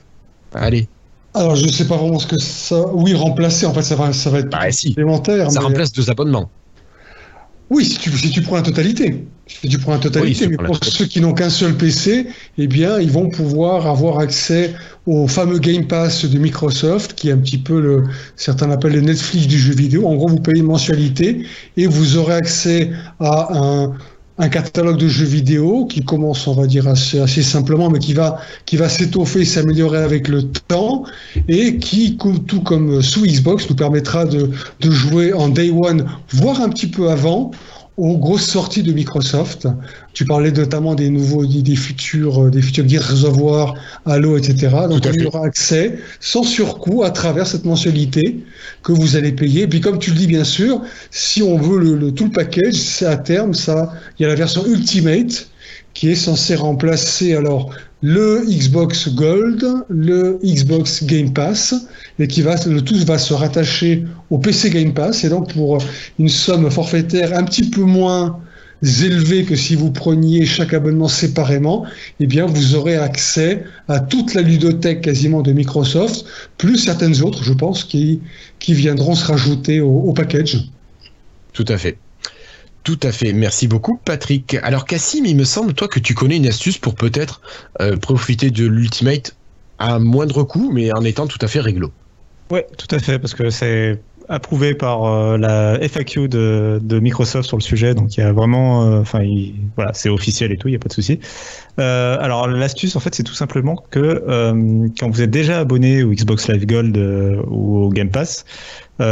[0.54, 0.88] Allez.
[1.34, 2.88] Alors je sais pas vraiment ce que ça.
[2.94, 4.96] Oui, remplacer, en fait, ça va, ça va être bah, si.
[5.50, 6.50] Ça remplace deux abonnements.
[7.70, 9.26] Oui, si tu, si tu prends la totalité.
[9.46, 12.28] Tu prends la totalité, mais pour ceux qui n'ont qu'un seul PC,
[12.58, 14.74] eh bien, ils vont pouvoir avoir accès
[15.06, 18.04] au fameux Game Pass de Microsoft, qui est un petit peu le,
[18.38, 20.08] certains l'appellent le Netflix du jeu vidéo.
[20.08, 23.94] En gros, vous payez une mensualité et vous aurez accès à un,
[24.38, 28.14] un catalogue de jeux vidéo qui commence, on va dire, assez, assez simplement, mais qui
[28.14, 31.04] va, qui va s'étoffer et s'améliorer avec le temps,
[31.48, 36.62] et qui, tout comme sous Xbox, nous permettra de, de jouer en day one, voire
[36.62, 37.52] un petit peu avant,
[37.98, 39.68] aux grosses sorties de Microsoft.
[40.14, 43.76] Tu parlais notamment des nouveaux, des futurs, des futurs Gears of War,
[44.06, 44.70] Halo, etc.
[44.90, 48.44] Donc on y aura accès sans surcoût à travers cette mensualité
[48.82, 49.64] que vous allez payer.
[49.64, 52.74] Et puis comme tu le dis bien sûr, si on veut le, tout le package,
[52.74, 53.94] c'est à terme ça.
[54.18, 55.50] Il y a la version Ultimate
[55.94, 57.70] qui est censée remplacer alors
[58.04, 61.74] le Xbox Gold, le Xbox Game Pass,
[62.20, 65.24] et qui va, le tout va se rattacher au PC Game Pass.
[65.24, 65.78] Et donc, pour
[66.20, 68.42] une somme forfaitaire un petit peu moins
[68.84, 71.86] élevée que si vous preniez chaque abonnement séparément,
[72.20, 76.26] eh bien, vous aurez accès à toute la ludothèque quasiment de Microsoft,
[76.58, 78.20] plus certaines autres, je pense, qui,
[78.60, 80.70] qui viendront se rajouter au, au package.
[81.54, 82.03] Tout à fait.
[82.84, 84.58] Tout à fait, merci beaucoup Patrick.
[84.62, 87.40] Alors Cassim, il me semble toi que tu connais une astuce pour peut-être
[87.80, 89.38] euh, profiter de l'Ultimate
[89.80, 91.92] à moindre coût, mais en étant tout à fait réglo.
[92.52, 97.56] Ouais, tout à fait, parce que c'est approuvé par euh, la FAQ de, Microsoft sur
[97.56, 99.24] le sujet, donc il y a vraiment, euh, enfin
[99.78, 101.20] voilà, c'est officiel et tout, il n'y a pas de souci.
[101.78, 104.24] alors l'astuce en fait, c'est tout simplement que
[105.00, 106.98] quand vous êtes déjà abonné au Xbox Live Gold
[107.48, 108.44] ou au Game Pass
[109.00, 109.04] et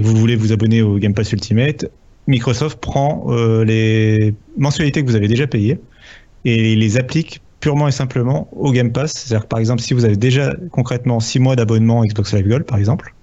[0.00, 1.86] que vous voulez vous abonner au Game Pass Ultimate,
[2.26, 5.78] Microsoft prend euh, les mensualités que vous avez déjà payées
[6.44, 9.12] et les applique purement et simplement au Game Pass.
[9.12, 12.78] C'est-à-dire par exemple, si vous avez déjà concrètement 6 mois d'abonnement Xbox Live Gold, par
[12.78, 13.14] exemple,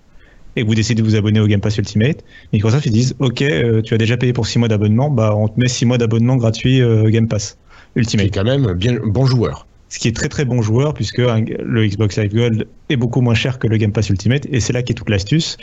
[0.56, 3.42] et que vous décidez de vous abonner au Game Pass Ultimate, Microsoft ils disent OK,
[3.42, 5.98] euh, tu as déjà payé pour 6 mois d'abonnement, bah on te met 6 mois
[5.98, 7.58] d'abonnement gratuit euh, Game Pass
[7.96, 8.28] Ultimate.
[8.28, 9.66] C'est quand même bien bon joueur.
[9.91, 13.34] Ce qui est très très bon joueur puisque le Xbox Live Gold est beaucoup moins
[13.34, 15.58] cher que le Game Pass Ultimate et c'est là qu'est toute l'astuce.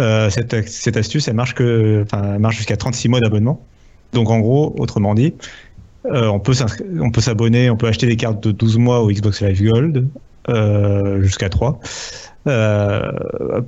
[0.00, 3.64] Euh, cette, astuce, elle marche que, enfin, marche jusqu'à 36 mois d'abonnement.
[4.12, 5.32] Donc en gros, autrement dit,
[6.06, 6.54] euh, on peut
[7.00, 10.08] on peut s'abonner, on peut acheter des cartes de 12 mois au Xbox Live Gold
[10.48, 11.78] euh, jusqu'à 3.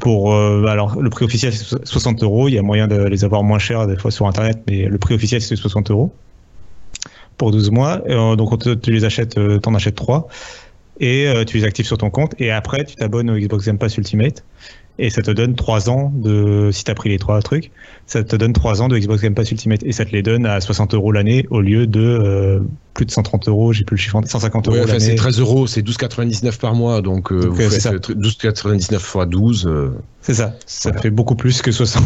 [0.00, 2.48] pour alors le prix officiel c'est 60 euros.
[2.48, 4.98] Il y a moyen de les avoir moins cher des fois sur internet, mais le
[4.98, 6.12] prix officiel c'est 60 euros
[7.40, 7.98] pour 12 mois.
[8.36, 10.28] donc tu les achètes, t'en achètes 3
[11.00, 13.96] et tu les actives sur ton compte et après tu t'abonnes au Xbox Game Pass
[13.96, 14.44] Ultimate
[15.00, 17.70] et ça te donne 3 ans de, si tu as pris les trois trucs,
[18.06, 20.44] ça te donne 3 ans de Xbox Game Pass Ultimate et ça te les donne
[20.44, 22.60] à 60 euros l'année au lieu de euh,
[22.92, 25.00] plus de 130 euros, j'ai plus le chiffre, 150 euros l'année.
[25.00, 29.70] C'est 13 euros, c'est 12,99 par mois, donc, euh, vous euh, faites 12,99 fois 12.
[30.20, 32.04] c'est ça, ça fait beaucoup plus que 60.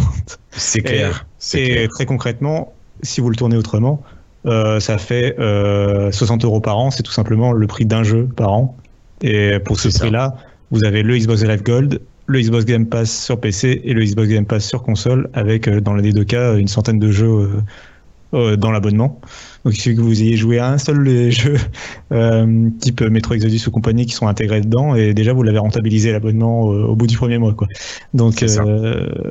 [0.53, 1.27] C'est clair.
[1.55, 4.03] Et, très concrètement, si vous le tournez autrement,
[4.45, 8.77] ça fait 60 euros par an, c'est tout simplement le prix d'un jeu par an.
[9.23, 10.37] Et pour ce prix-là,
[10.71, 14.29] vous avez le Xbox Live Gold, le Xbox Game Pass sur PC et le Xbox
[14.29, 17.49] Game Pass sur console, avec euh, dans les deux cas une centaine de jeux euh,
[18.35, 19.21] euh, dans l'abonnement.
[19.65, 21.57] Donc il suffit que vous ayez joué à un seul des jeux
[22.81, 26.63] type Metro Exodus ou compagnie qui sont intégrés dedans et déjà vous l'avez rentabilisé l'abonnement
[26.63, 27.69] au bout du premier mois quoi.
[28.13, 28.45] Donc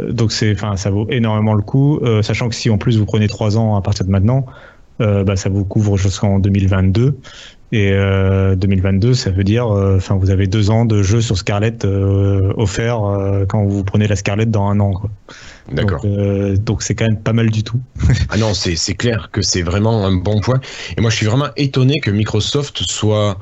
[0.10, 3.28] donc c'est enfin ça vaut énormément le coup, sachant que si en plus vous prenez
[3.28, 4.46] trois ans à partir de maintenant,
[5.26, 7.18] bah, ça vous couvre jusqu'en 2022.
[7.74, 11.40] Et 2022, euh, ça veut dire, euh, enfin, vous avez deux ans de jeu sur
[11.40, 13.02] Scarlett euh, offert
[13.50, 14.94] quand vous prenez la Scarlett dans un an.
[15.72, 16.06] D'accord.
[16.60, 17.80] Donc c'est quand même pas mal du tout.
[18.30, 20.60] ah non, c'est clair que c'est vraiment un bon point.
[20.96, 23.40] Et moi, je suis vraiment étonné que Microsoft soit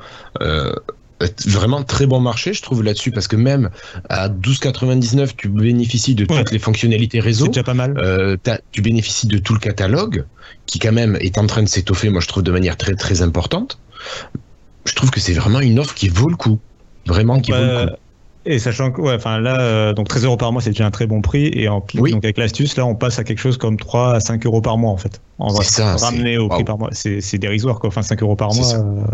[1.46, 3.70] vraiment très bon marché, je trouve là-dessus, parce que même
[4.08, 7.44] à 12,99, tu bénéficies de toutes les fonctionnalités réseau.
[7.46, 8.38] C'est déjà pas mal.
[8.70, 10.24] tu bénéficies de tout le catalogue,
[10.66, 13.22] qui quand même est en train de s'étoffer, moi je trouve, de manière très très
[13.22, 13.78] importante
[14.84, 16.58] je trouve que c'est vraiment une offre qui vaut le coup.
[17.06, 17.92] Vraiment qui vaut le coup.
[18.44, 20.90] Et sachant que, ouais, enfin là, euh, donc 13 euros par mois, c'est déjà un
[20.90, 21.48] très bon prix.
[21.54, 24.44] Et en, donc avec l'astuce, là, on passe à quelque chose comme 3 à 5
[24.46, 25.20] euros par mois, en fait.
[25.38, 26.90] Va ça, ramener au prix par mois.
[26.92, 27.88] C'est dérisoire, quoi.
[27.88, 28.74] Enfin, 5 euros par mois.
[28.74, 29.04] Euh,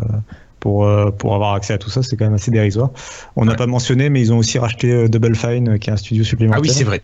[0.60, 2.90] pour, euh, pour avoir accès à tout ça, c'est quand même assez dérisoire.
[3.36, 6.24] On n'a pas mentionné, mais ils ont aussi racheté Double Fine, qui est un studio
[6.24, 6.60] supplémentaire.
[6.60, 7.02] Ah oui, c'est vrai.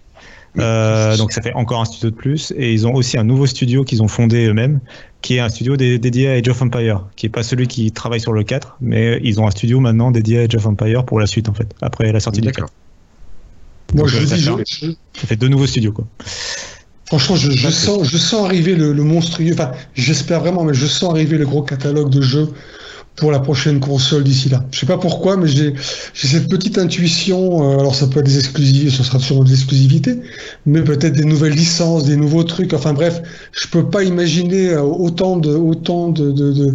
[0.58, 2.52] Euh, donc ça fait encore un studio de plus.
[2.56, 4.80] Et ils ont aussi un nouveau studio qu'ils ont fondé eux-mêmes,
[5.22, 8.20] qui est un studio dédié à Age of Empire, qui est pas celui qui travaille
[8.20, 11.18] sur le 4, mais ils ont un studio maintenant dédié à Age of Empire pour
[11.18, 12.68] la suite en fait, après la sortie du 4.
[13.94, 16.06] Moi je ça, dis, fait, ça fait deux nouveaux studios quoi.
[17.06, 19.52] Franchement, je, je sens, je sens arriver le, le monstrueux.
[19.52, 22.48] Enfin, j'espère vraiment, mais je sens arriver le gros catalogue de jeux
[23.16, 24.64] pour la prochaine console d'ici là.
[24.72, 25.74] Je sais pas pourquoi, mais j'ai
[26.14, 27.72] cette petite intuition.
[27.72, 30.20] Euh, alors ça peut être des exclusivités, ce sera sûrement des exclusivités,
[30.66, 32.74] mais peut-être des nouvelles licences, des nouveaux trucs.
[32.74, 33.22] Enfin bref,
[33.52, 36.74] je peux pas imaginer euh, autant de autant de, de, de,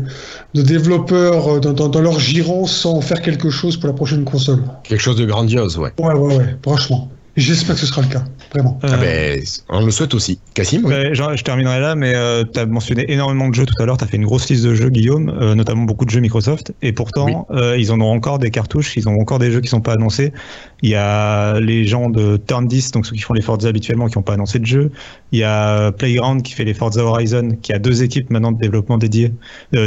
[0.53, 4.23] de développeurs euh, dans, dans, dans, leur giron sans faire quelque chose pour la prochaine
[4.23, 4.63] console.
[4.83, 5.91] Quelque chose de grandiose, ouais.
[5.99, 7.09] Ouais, ouais, ouais, franchement.
[7.35, 8.23] J'espère que ce sera le cas,
[8.53, 8.79] vraiment.
[8.83, 10.39] Ah ben, on le souhaite aussi.
[10.53, 13.97] Cassim Je terminerai là, mais euh, tu as mentionné énormément de jeux tout à l'heure.
[13.97, 16.73] Tu as fait une grosse liste de jeux, Guillaume, euh, notamment beaucoup de jeux Microsoft.
[16.81, 19.69] Et pourtant, euh, ils en ont encore des cartouches, ils ont encore des jeux qui
[19.69, 20.33] sont pas annoncés.
[20.81, 24.07] Il y a les gens de Turn 10, donc ceux qui font les Forza habituellement,
[24.07, 24.91] qui n'ont pas annoncé de jeu.
[25.31, 28.59] Il y a Playground qui fait les Forza Horizon, qui a deux équipes maintenant de
[28.59, 29.33] développement dédiées,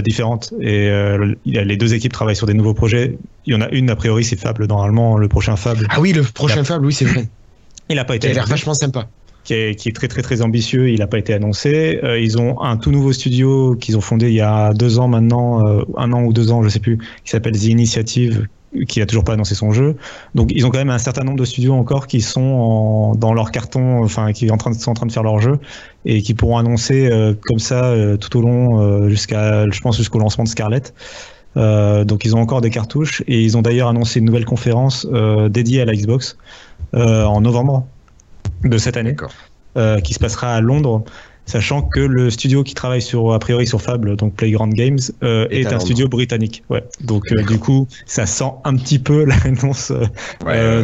[0.05, 0.53] différentes.
[0.61, 0.91] Et
[1.45, 3.17] les deux équipes travaillent sur des nouveaux projets.
[3.47, 5.87] Il y en a une, a priori, c'est Fable, normalement, le prochain Fable.
[5.91, 7.29] Ah oui, le prochain Fable, oui, c'est vrai.
[7.89, 8.29] Il a pas été.
[8.29, 9.09] Il a l'air vachement sympa.
[9.45, 10.91] Qui est, qui est, très très très ambitieux.
[10.91, 11.99] Il n'a pas été annoncé.
[12.05, 15.09] Euh, ils ont un tout nouveau studio qu'ils ont fondé il y a deux ans
[15.09, 18.47] maintenant, euh, un an ou deux ans, je sais plus, qui s'appelle The Initiative,
[18.87, 19.97] qui a toujours pas annoncé son jeu.
[20.37, 23.35] Donc ils ont quand même un certain nombre de studios encore qui sont en, dans
[23.35, 25.59] leur carton, enfin qui sont en, train de, sont en train de faire leur jeu
[26.05, 30.45] et qui pourront annoncer euh, comme ça tout au long jusqu'à, je pense jusqu'au lancement
[30.45, 30.95] de Scarlett.
[31.57, 35.05] donc ils ont encore des cartouches et ils ont d'ailleurs annoncé une nouvelle conférence
[35.51, 36.37] dédiée à la Xbox
[36.95, 37.87] en novembre
[38.65, 39.17] de cette année,
[39.77, 41.05] euh, qui se passera à Londres
[41.45, 45.49] sachant que le studio qui travaille sur a priori sur Fable, donc Playground Games, euh,
[45.51, 46.63] est, un studio britannique.
[46.71, 46.85] Ouais.
[47.01, 49.93] Donc du coup, ça sent un petit peu l'annonce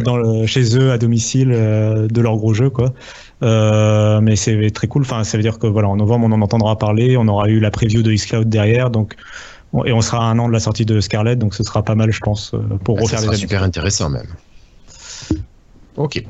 [0.03, 2.93] dans chez eux à domicile de leur gros jeu, quoi.
[3.41, 5.03] mais c'est très cool.
[5.03, 7.15] Enfin, ça veut dire que voilà, en novembre, on en entendra parler.
[7.15, 9.15] On aura eu la preview de Xcloud derrière, donc
[9.85, 11.95] et on sera à un an de la sortie de Scarlet, donc ce sera pas
[11.95, 13.37] mal, je pense, pour ah, refaire ça des.
[13.37, 14.27] Super intéressant même.
[15.99, 16.23] Ok,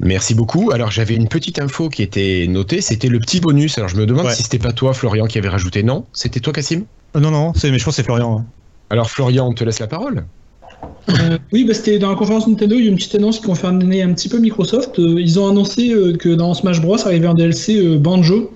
[0.00, 0.70] merci beaucoup.
[0.72, 3.76] Alors j'avais une petite info qui était notée, c'était le petit bonus.
[3.76, 5.82] Alors je me demande si c'était pas toi, Florian, qui avait rajouté.
[5.82, 6.86] Non, c'était toi, Cassim?
[7.14, 8.46] Euh, Non, non, mais je pense que c'est Florian.
[8.88, 10.24] Alors Florian, on te laisse la parole.
[11.10, 13.44] Euh, oui, bah, c'était dans la conférence Nintendo, il y a une petite annonce qui
[13.44, 14.98] concernait un petit peu Microsoft.
[14.98, 18.50] Euh, ils ont annoncé que dans Smash Bros arrivait un DLC Banjo,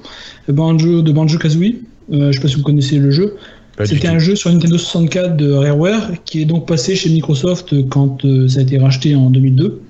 [0.48, 1.83] Banjo de Banjo Kazooie.
[2.11, 3.37] je sais pas si vous connaissez le jeu.
[3.85, 8.22] C'était un jeu sur Nintendo 64 de Rareware qui est donc passé chez Microsoft quand
[8.48, 9.83] ça a été racheté en 2002.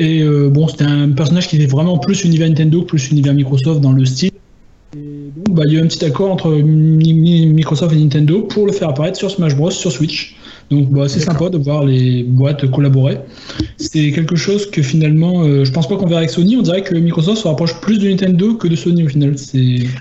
[0.00, 3.82] Et euh, bon, c'était un personnage qui était vraiment plus univers Nintendo, plus univers Microsoft
[3.82, 4.30] dans le style.
[4.96, 4.98] Et
[5.36, 8.72] donc, bah, il y a eu un petit accord entre Microsoft et Nintendo pour le
[8.72, 9.70] faire apparaître sur Smash Bros.
[9.70, 10.36] sur Switch.
[10.70, 13.18] Donc, bah, c'est sympa de voir les boîtes collaborer.
[13.76, 16.56] C'est quelque chose que finalement, euh, je pense pas qu'on verra avec Sony.
[16.56, 19.36] On dirait que Microsoft se rapproche plus de Nintendo que de Sony au final.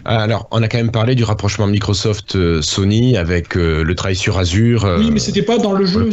[0.06, 4.38] Ah, alors, on a quand même parlé du rapprochement Microsoft-Sony avec euh, le travail sur
[4.38, 4.88] Azure.
[4.98, 6.10] oui, mais c'était pas dans le jeu.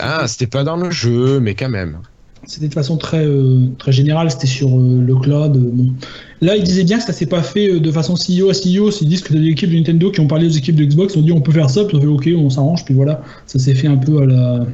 [0.00, 1.98] ah, c'était pas dans le jeu, mais quand même.
[2.44, 5.56] C'était de façon très, euh, très générale, c'était sur euh, le cloud.
[5.56, 5.84] Euh,
[6.40, 8.90] Là, ils disaient bien que ça s'est pas fait de façon CEO à CEO.
[9.00, 11.22] Ils disent que les équipes de Nintendo qui ont parlé aux équipes de Xbox ont
[11.22, 13.22] dit on peut faire ça, puis on fait ok, on s'arrange, puis voilà.
[13.46, 14.66] Ça s'est fait un peu à la.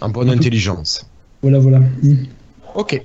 [0.00, 1.04] En bonne intelligence.
[1.42, 1.80] Voilà, voilà.
[1.80, 2.14] Mm.
[2.76, 3.04] Ok.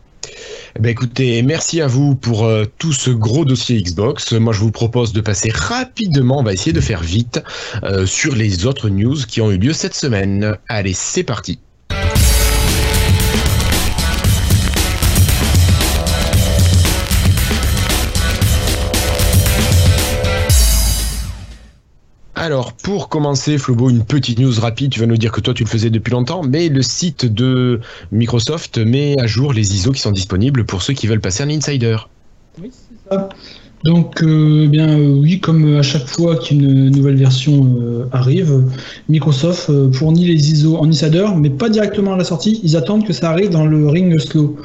[0.75, 4.31] Eh ben écoutez, merci à vous pour tout ce gros dossier Xbox.
[4.33, 7.41] Moi, je vous propose de passer rapidement, on va essayer de faire vite,
[8.05, 10.55] sur les autres news qui ont eu lieu cette semaine.
[10.67, 11.57] Allez, c'est parti.
[22.47, 24.93] Alors, pour commencer, Flobo, une petite news rapide.
[24.93, 27.81] Tu vas nous dire que toi, tu le faisais depuis longtemps, mais le site de
[28.13, 31.49] Microsoft met à jour les ISO qui sont disponibles pour ceux qui veulent passer un
[31.49, 31.97] insider.
[32.62, 33.27] Oui, c'est ça.
[33.83, 38.63] Donc, euh, eh bien euh, oui, comme à chaque fois qu'une nouvelle version euh, arrive,
[39.10, 42.62] Microsoft fournit les ISO en insider, mais pas directement à la sortie.
[42.63, 44.56] Ils attendent que ça arrive dans le ring slow.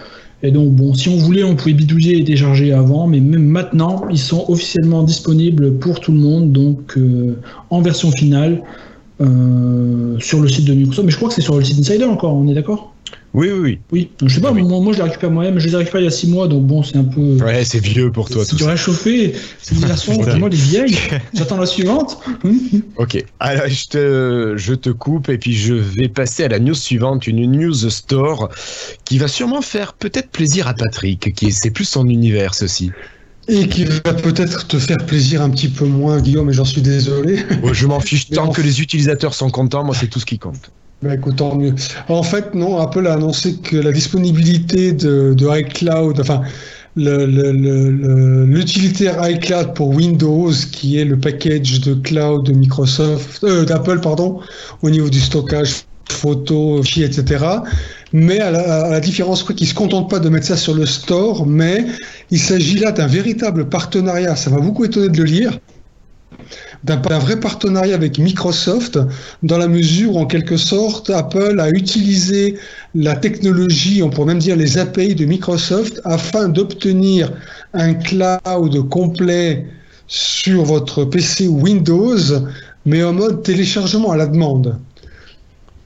[0.43, 4.07] Et donc, bon, si on voulait, on pouvait bidouiller et télécharger avant, mais même maintenant,
[4.11, 7.37] ils sont officiellement disponibles pour tout le monde, donc euh,
[7.71, 8.63] en version finale,
[9.21, 11.07] euh, sur le site de Microsoft.
[11.07, 12.93] Mais je crois que c'est sur le site Insider encore, on est d'accord?
[13.35, 13.81] Oui, oui, oui.
[13.91, 16.07] Oui, je sais pas, moi, moi, je les récupère moi-même, je les ai récupérés il
[16.07, 17.37] y a 6 mois, donc bon, c'est un peu.
[17.43, 18.45] Ouais, c'est vieux pour toi.
[18.45, 20.99] C'est du réchauffé, c'est une version, moi, les vieilles.
[21.35, 22.19] J'attends la suivante.
[22.97, 26.75] ok, alors je te, je te coupe et puis je vais passer à la news
[26.75, 28.51] suivante, une news store
[29.05, 32.91] qui va sûrement faire peut-être plaisir à Patrick, qui c'est plus son univers ceci.
[33.49, 36.83] Et qui va peut-être te faire plaisir un petit peu moins, Guillaume, et j'en suis
[36.83, 37.45] désolé.
[37.73, 40.71] je m'en fiche, tant que les utilisateurs sont contents, moi c'est tout ce qui compte.
[41.03, 41.17] Bah,
[41.57, 41.75] mieux.
[42.09, 46.43] En fait, non, Apple a annoncé que la disponibilité de, iCloud, enfin,
[46.95, 54.39] l'utilitaire iCloud pour Windows, qui est le package de cloud de Microsoft, euh, d'Apple, pardon,
[54.83, 57.45] au niveau du stockage photo, fichiers, etc.
[58.13, 61.47] Mais à la, différence qu'ils ne se contentent pas de mettre ça sur le store,
[61.47, 61.85] mais
[62.31, 64.37] il s'agit là d'un véritable partenariat.
[64.37, 65.59] Ça m'a beaucoup étonné de le lire
[66.85, 68.99] d'un vrai partenariat avec Microsoft,
[69.43, 72.59] dans la mesure où, en quelque sorte, Apple a utilisé
[72.95, 77.33] la technologie, on pourrait même dire les API de Microsoft, afin d'obtenir
[77.75, 79.67] un cloud complet
[80.07, 82.19] sur votre PC Windows,
[82.85, 84.79] mais en mode téléchargement à la demande.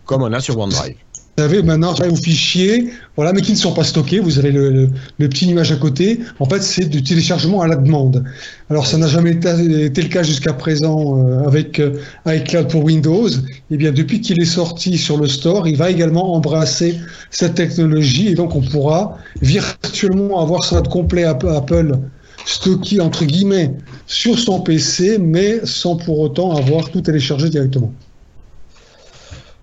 [0.04, 0.96] Comme on a sur OneDrive.
[1.38, 4.20] Vous avez maintenant vos fichiers, voilà, mais qui ne sont pas stockés.
[4.20, 6.20] Vous avez le, petit nuage à côté.
[6.40, 8.24] En fait, c'est du téléchargement à la demande.
[8.70, 13.28] Alors, ça n'a jamais été, le cas jusqu'à présent euh, avec euh, iCloud pour Windows.
[13.28, 13.34] Et
[13.72, 16.98] eh bien, depuis qu'il est sorti sur le store, il va également embrasser
[17.30, 21.98] cette technologie et donc on pourra virtuellement avoir son complet Apple
[22.46, 23.74] stocké entre guillemets
[24.06, 27.92] sur son PC, mais sans pour autant avoir tout téléchargé directement.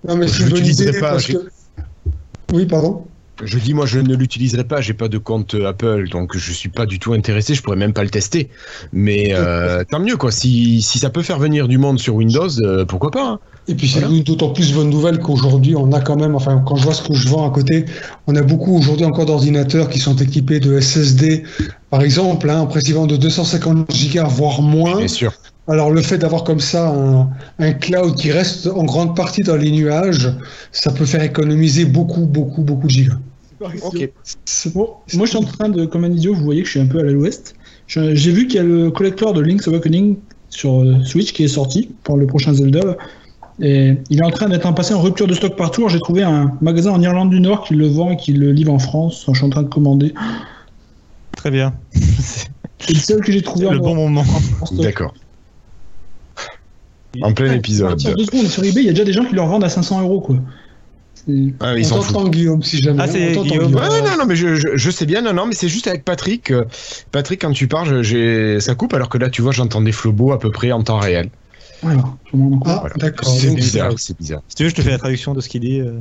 [0.07, 1.37] Non, mais idée parce que
[2.53, 3.05] oui, pardon
[3.41, 6.69] je dis moi je ne l'utiliserai pas, j'ai pas de compte Apple, donc je suis
[6.69, 8.49] pas du tout intéressé, je pourrais même pas le tester.
[8.91, 12.85] Mais euh, tant mieux quoi, si, ça peut faire venir du monde sur Windows, euh,
[12.85, 13.39] pourquoi pas hein.
[13.67, 16.83] Et puis c'est d'autant plus bonne nouvelle qu'aujourd'hui on a quand même, enfin quand je
[16.83, 17.85] vois ce que je vends à côté,
[18.27, 21.43] on a beaucoup aujourd'hui encore d'ordinateurs qui sont équipés de SSD,
[21.89, 24.97] par exemple, hein, un de 250 Go voire moins.
[24.97, 25.33] Bien sûr.
[25.67, 26.93] Alors le fait d'avoir comme ça
[27.59, 30.29] un, cloud qui reste en grande partie dans les nuages,
[30.71, 33.19] ça peut faire économiser beaucoup, beaucoup, beaucoup de gigas.
[33.61, 34.09] Ok.
[34.73, 36.85] moi je suis en train de, comme un idiot, vous voyez que je suis un
[36.85, 37.55] peu à l'ouest.
[37.87, 40.17] J'ai vu qu'il y a le collector de Link's Awakening
[40.49, 42.97] sur euh, Switch qui est sorti pour le prochain Zelda.
[43.61, 45.87] Et il est en train d'être passé en rupture de stock partout.
[45.87, 48.73] J'ai trouvé un magasin en Irlande du Nord qui le vend et qui le livre
[48.73, 49.25] en France.
[49.27, 50.13] Je suis en train de commander.
[51.37, 51.73] Très bien.
[52.79, 53.69] C'est le seul que j'ai trouvé.
[53.69, 54.25] Le bon moment.
[54.71, 55.13] D'accord.
[57.21, 58.01] En plein épisode.
[58.17, 60.01] Deux secondes, sur eBay, il y a déjà des gens qui leur vendent à 500
[60.01, 60.37] euros, quoi.
[61.61, 63.01] Ah, ils on Guillaume, si jamais.
[63.01, 63.71] Ah, c'est Guillaume.
[63.71, 66.51] non, non, mais je, je, sais bien, non, non, mais c'est juste avec Patrick.
[66.51, 66.65] Euh,
[67.11, 70.33] Patrick, quand tu parles, j'ai, ça coupe, alors que là, tu vois, j'entends des flobos
[70.33, 71.29] à peu près en temps réel.
[71.81, 72.03] Voilà.
[72.65, 73.29] Ah, d'accord.
[73.29, 74.41] C'est bizarre, c'est bizarre.
[74.47, 75.79] Si tu veux, je te fais la traduction de ce qu'il dit.
[75.79, 75.99] Euh.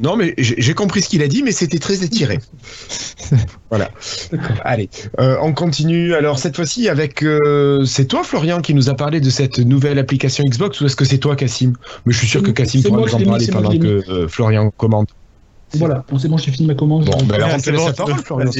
[0.00, 2.40] Non, mais j'ai compris ce qu'il a dit, mais c'était très étiré.
[3.70, 3.90] voilà.
[4.64, 4.90] Allez,
[5.20, 6.14] euh, on continue.
[6.14, 9.98] Alors cette fois-ci avec, euh, c'est toi Florian qui nous a parlé de cette nouvelle
[10.00, 11.74] application Xbox ou est-ce que c'est toi Cassim?
[12.06, 15.10] Mais je suis sûr que Cassim pourra nous en parler pendant que euh, Florian commente.
[15.74, 17.04] Voilà, c'est bon, j'ai fini ma commande.
[17.04, 18.50] Bon, ben alors on te laisse la parole, Florian.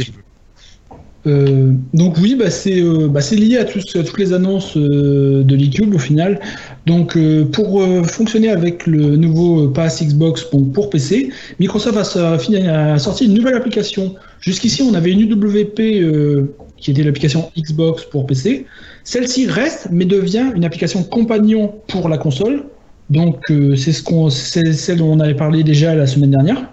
[1.26, 5.94] Euh, donc oui, bah, c'est euh, bah, lié à, toutes les annonces euh, de l'eCube
[5.94, 6.40] au final.
[6.86, 7.16] Donc
[7.52, 14.14] pour fonctionner avec le nouveau Pass Xbox pour PC, Microsoft a, sorti une nouvelle application.
[14.40, 18.66] Jusqu'ici, on avait une UWP qui était l'application Xbox pour PC.
[19.02, 22.64] Celle-ci reste, mais devient une application compagnon pour la console.
[23.08, 26.70] Donc c'est ce c'est celle dont on avait parlé déjà la semaine dernière.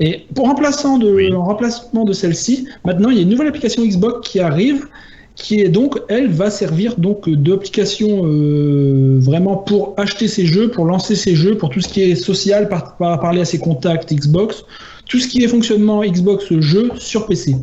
[0.00, 3.84] Et pour remplaçant de, en remplacement de celle-ci, maintenant il y a une nouvelle application
[3.84, 4.86] Xbox qui arrive,
[5.34, 10.84] qui est donc, elle va servir donc d'application euh, vraiment pour acheter ses jeux, pour
[10.84, 14.64] lancer ses jeux, pour tout ce qui est social, par, parler à ses contacts Xbox,
[15.06, 17.56] tout ce qui est fonctionnement Xbox jeu sur PC.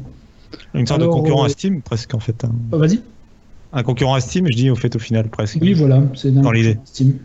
[0.74, 2.44] Une sorte de concurrent à euh, Steam presque en fait.
[2.44, 2.52] Hein.
[2.72, 3.00] Oh, vas-y.
[3.72, 5.58] Un concurrent à Steam, je dis au fait au final presque.
[5.62, 6.78] Oui voilà, c'est dans l'idée.
[6.86, 7.18] Steam.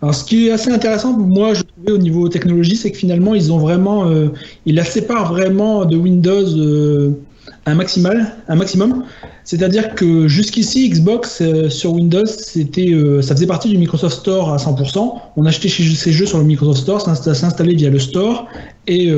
[0.00, 3.52] Alors, ce qui est assez intéressant, moi, je au niveau technologie, c'est que finalement, ils
[3.52, 4.28] ont vraiment, euh,
[4.66, 7.12] ils la séparent vraiment de Windows euh,
[7.66, 9.04] un maximal, un maximum.
[9.44, 14.58] C'est-à-dire que jusqu'ici, Xbox euh, sur Windows, c'était, ça faisait partie du Microsoft Store à
[14.58, 15.14] 100%.
[15.36, 18.46] On achetait ses jeux sur le Microsoft Store, ça s'installait via le store
[18.86, 19.10] et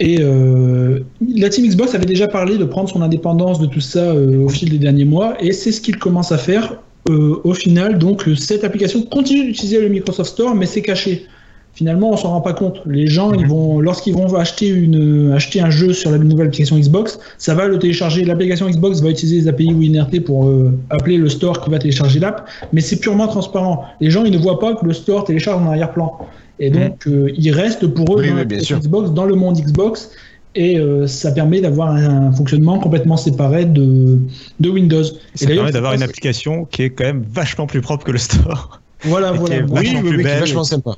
[0.00, 4.70] la team Xbox avait déjà parlé de prendre son indépendance de tout ça au fil
[4.70, 6.78] des derniers mois, et c'est ce qu'ils commencent à faire
[7.08, 11.26] euh, au final, donc, cette application continue d'utiliser le Microsoft Store, mais c'est caché.
[11.74, 12.80] finalement, on s'en rend pas compte.
[12.86, 16.78] Les gens, ils vont, lorsqu'ils vont acheter, une, acheter un jeu sur la nouvelle application
[16.78, 18.24] Xbox, ça va le télécharger.
[18.24, 22.18] L'application Xbox va utiliser les API WinRT pour euh, appeler le store qui va télécharger
[22.18, 23.84] l'app, mais c'est purement transparent.
[24.00, 26.18] Les gens, ils ne voient pas que le store télécharge en arrière-plan.
[26.58, 30.10] Et donc, euh, il reste pour eux dans, Xbox, dans le monde Xbox,
[30.56, 34.18] et euh, ça permet d'avoir un, fonctionnement complètement séparé de,
[34.58, 35.04] de Windows.
[35.04, 38.18] Et ça permet d'avoir une application qui est quand même vachement plus propre que le
[38.18, 38.80] store.
[39.02, 39.64] Voilà, voilà.
[39.68, 40.92] Oui, oui, oui, vachement sympa.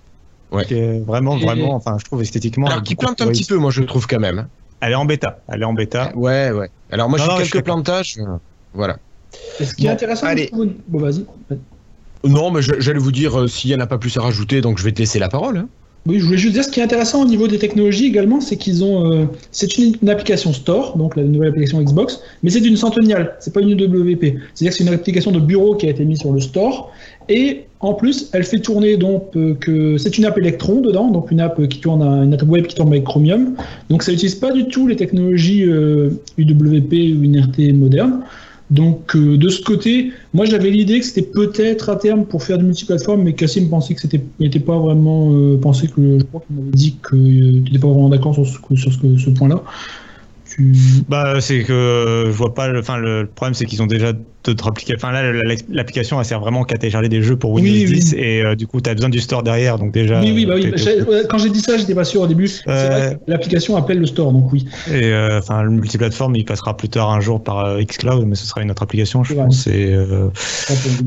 [0.53, 0.65] Ouais.
[1.07, 2.69] vraiment, vraiment, enfin, je trouve esthétiquement.
[2.69, 4.47] Alors, qui plante un petit peu, moi, je trouve quand même.
[4.81, 5.41] Elle est en bêta.
[5.49, 6.13] Elle est en bêta.
[6.15, 6.71] Ouais, ouais.
[6.91, 8.17] Alors, moi, j'ai quelques plantages.
[8.19, 8.37] Euh,
[8.73, 8.97] voilà.
[9.61, 10.51] ce qui est intéressant, allez.
[10.53, 11.27] Bon, vas-y.
[12.25, 14.79] Non, mais j'allais vous dire, euh, s'il n'y en a pas plus à rajouter, donc
[14.79, 15.59] je vais te laisser la parole.
[15.59, 15.69] Hein.
[16.07, 18.57] Oui, je voulais juste dire ce qui est intéressant au niveau des technologies également, c'est
[18.57, 19.13] qu'ils ont.
[19.13, 23.53] Euh, c'est une, application Store, donc la nouvelle application Xbox, mais c'est une centenniale, c'est
[23.53, 24.23] pas une UWP.
[24.55, 26.93] C'est-à-dire que c'est une application de bureau qui a été mise sur le Store,
[27.29, 31.31] et en plus, elle fait tourner donc euh, que c'est une app Electron dedans, donc
[31.31, 33.55] une app qui tourne, une app web qui tourne avec Chromium.
[33.91, 38.23] Donc ça n'utilise pas du tout les technologies UWP ou INRT modernes.
[38.71, 42.59] Donc euh, de ce côté, moi j'avais l'idée que c'était peut-être à terme pour faire
[42.59, 46.43] du multiplateforme, mais Cassim pensait que c'était n'était pas vraiment euh, pensé que je crois
[46.47, 49.63] qu'il m'avait dit tu n'étais pas vraiment d'accord sur ce, sur ce point-là.
[51.09, 52.69] Bah, c'est que je vois pas.
[52.79, 54.13] Enfin, le problème, c'est qu'ils ont déjà
[54.45, 54.97] d'autres applications.
[54.97, 55.33] Enfin, là,
[55.69, 58.81] l'application, elle sert vraiment qu'à télécharger des jeux pour Windows 10 et euh, du coup,
[58.81, 59.79] tu as besoin du store derrière.
[59.79, 60.21] Donc, déjà.
[60.21, 60.73] Oui, oui, bah oui.
[61.29, 62.51] Quand j'ai dit ça, j'étais pas sûr au début.
[63.27, 64.67] L'application appelle le store, donc oui.
[64.91, 68.35] Et euh, enfin, le multiplateforme, il passera plus tard un jour par euh, Xcloud, mais
[68.35, 69.67] ce sera une autre application, je pense.
[69.67, 69.97] Et,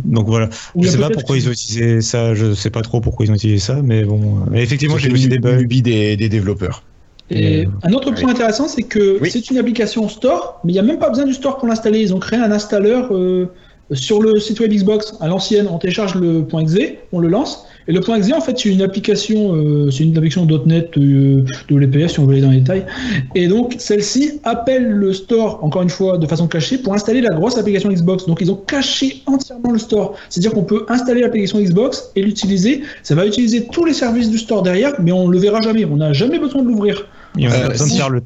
[0.06, 0.50] donc voilà.
[0.80, 2.34] Je sais pas pourquoi ils ont utilisé ça.
[2.36, 4.38] Je sais pas trop pourquoi ils ont utilisé ça, mais bon.
[4.50, 5.66] Mais effectivement, j'ai aussi des bugs.
[5.66, 6.84] des, des développeurs.
[7.32, 10.84] Et un autre point intéressant, c'est que c'est une application store, mais il n'y a
[10.84, 12.02] même pas besoin du store pour l'installer.
[12.02, 13.48] Ils ont créé un installeur euh,
[13.94, 15.68] sur le site web Xbox à l'ancienne.
[15.72, 17.66] On télécharge le .exe, on le lance.
[17.88, 22.12] Et le .exe, en fait, c'est une application, euh, c'est une application .NET euh, WPF,
[22.12, 22.86] si on veut aller dans les détails.
[23.34, 27.34] Et donc, celle-ci appelle le store, encore une fois, de façon cachée, pour installer la
[27.34, 28.26] grosse application Xbox.
[28.26, 30.16] Donc, ils ont caché entièrement le store.
[30.30, 32.84] C'est-à-dire qu'on peut installer l'application Xbox et l'utiliser.
[33.04, 35.86] Ça va utiliser tous les services du store derrière, mais on ne le verra jamais.
[35.86, 37.08] On n'a jamais besoin de l'ouvrir.
[37.38, 38.24] Euh, le.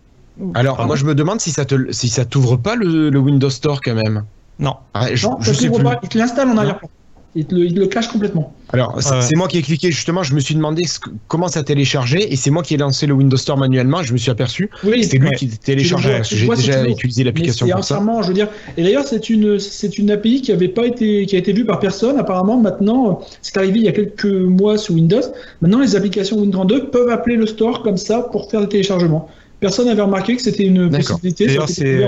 [0.54, 3.82] Alors, moi, je me demande si ça te, si ça t'ouvre pas le, Windows Store
[3.82, 4.26] quand même.
[4.60, 4.76] Non.
[4.94, 6.00] Ah, je, non, sais pas.
[6.04, 6.90] Il te l'installe en arrière-plan.
[7.36, 8.54] Il, le, cache complètement.
[8.72, 10.24] Alors, c'est moi qui ai cliqué justement.
[10.24, 10.84] Je me suis demandé
[11.28, 14.04] comment ça téléchargeait et c'est moi qui ai lancé le Windows Store manuellement.
[14.04, 16.22] Je me suis aperçu oui, c'était lui qui téléchargeait.
[16.24, 18.02] J'ai déjà utilisé l'application pour ça.
[18.22, 18.48] je veux dire.
[18.78, 21.66] Et d'ailleurs, c'est une, c'est une API qui avait pas été, qui a été vue
[21.66, 22.18] par personne.
[22.18, 25.22] Apparemment, maintenant, c'est arrivé il y a quelques mois sous Windows.
[25.62, 29.30] Maintenant, les applications Windows 2 peuvent appeler le store comme ça pour faire des téléchargements.
[29.60, 31.48] Personne n'avait remarqué que c'était une possibilité.
[31.48, 32.02] D'ailleurs, c'est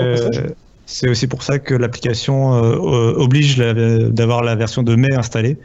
[0.87, 5.57] c'est aussi pour ça que l'application euh, euh, oblige d'avoir la version de mai installée.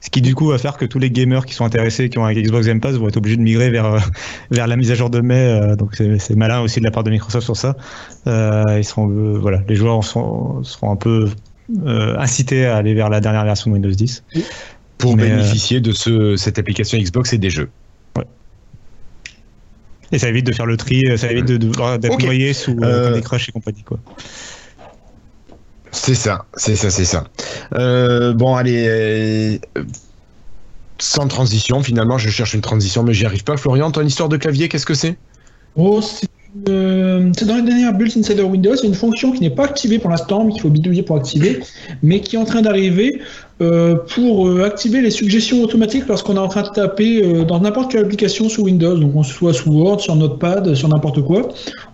[0.00, 2.24] Ce qui du coup va faire que tous les gamers qui sont intéressés, qui ont
[2.24, 3.98] un Xbox Game Pass, vont être obligés de migrer vers, euh,
[4.50, 5.76] vers la mise à jour de mai.
[5.76, 7.76] donc c'est malin aussi de la part de Microsoft sur ça.
[8.26, 11.28] ils seront, voilà, les joueurs seront, seront un peu
[11.86, 14.24] incités à aller vers la dernière version de Windows 10.
[14.96, 17.68] Pour bénéficier de ce, cette application Xbox et des jeux.
[20.12, 23.50] Et ça évite de faire le tri, ça évite d'être de, noyé sous des Crush
[23.50, 23.82] et compagnie.
[23.82, 24.00] Quoi.
[25.92, 27.24] C'est ça, c'est ça, c'est ça.
[27.74, 29.58] Euh, bon, allez, euh,
[30.98, 33.56] sans transition, finalement, je cherche une transition, mais j'y arrive pas.
[33.56, 35.16] Florian, ton histoire de clavier, qu'est-ce que c'est?
[35.76, 36.28] Oh, c'est
[36.68, 40.10] euh, dans les dernières Build Insider Windows, c'est une fonction qui n'est pas activée pour
[40.10, 41.60] l'instant, mais qu'il faut bidouiller pour activer,
[42.02, 43.20] mais qui est en train d'arriver
[43.60, 47.60] euh, pour euh, activer les suggestions automatiques lorsqu'on est en train de taper euh, dans
[47.60, 51.48] n'importe quelle application sous Windows, donc on soit sous Word, sur Notepad, sur n'importe quoi.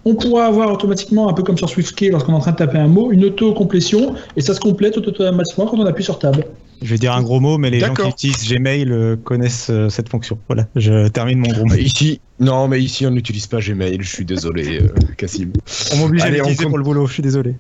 [0.05, 2.79] On pourra avoir automatiquement, un peu comme sur SwiftKey, lorsqu'on est en train de taper
[2.79, 6.45] un mot, une auto-complétion, et ça se complète automatiquement quand on appuie sur Tab.
[6.83, 9.89] Je vais dire un gros mot, mais les gens qui utilisent Gmail euh, connaissent euh,
[9.89, 10.39] cette fonction.
[10.47, 11.75] Voilà, je termine mon gros mot.
[11.75, 13.99] Ici, non, mais ici on n'utilise pas Gmail.
[14.01, 15.53] Je suis désolé, euh, Cassim.
[15.95, 17.07] On m'oblige à l'utiliser pour le boulot.
[17.07, 17.55] Je suis désolé.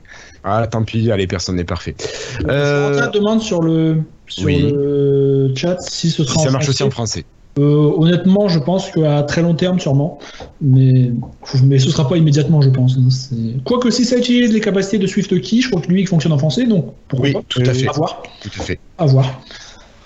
[0.44, 1.10] Ah, tant pis.
[1.10, 1.94] Allez, personne n'est parfait.
[2.48, 3.08] Euh...
[3.10, 7.24] demande sur le sur le chat si ce sera ça marche aussi en français.
[7.58, 10.18] Euh, honnêtement, je pense qu'à très long terme, sûrement.
[10.60, 11.10] Mais,
[11.64, 12.98] mais ce ne sera pas immédiatement, je pense.
[12.98, 13.60] Hein.
[13.64, 16.38] Quoique, si ça utilise les capacités de SwiftKey, je crois que lui, il fonctionne en
[16.38, 16.66] français.
[16.66, 17.88] Donc, pourquoi oui, tout à fait.
[17.88, 18.22] À voir.
[18.42, 18.78] Tout à fait.
[18.98, 19.40] À voir.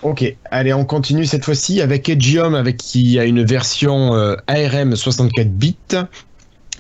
[0.03, 4.97] Ok, allez, on continue cette fois-ci avec Edgium, avec qui a une version euh, ARM
[4.97, 5.77] 64 bits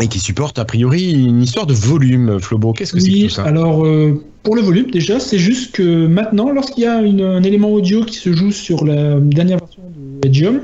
[0.00, 2.38] et qui supporte a priori une histoire de volume.
[2.40, 3.44] Flobo, qu'est-ce que c'est que tout ça?
[3.44, 7.70] Alors, euh, pour le volume, déjà, c'est juste que maintenant, lorsqu'il y a un élément
[7.70, 10.60] audio qui se joue sur la dernière version de Edgium,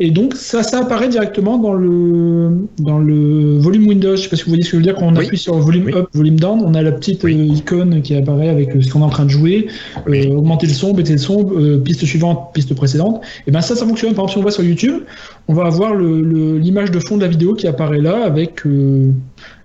[0.00, 4.14] Et donc ça, ça apparaît directement dans le dans le volume Windows.
[4.14, 5.54] Je sais pas si vous voyez ce que je veux dire quand on appuie sur
[5.58, 8.92] volume up, volume down, on a la petite euh, icône qui apparaît avec euh, ce
[8.92, 9.66] qu'on est en train de jouer,
[10.08, 13.22] euh, augmenter le son, baisser le son, piste suivante, piste précédente.
[13.48, 14.14] Et ben ça, ça fonctionne.
[14.14, 15.02] Par exemple, si on va sur YouTube,
[15.48, 18.62] on va avoir l'image de fond de la vidéo qui apparaît là avec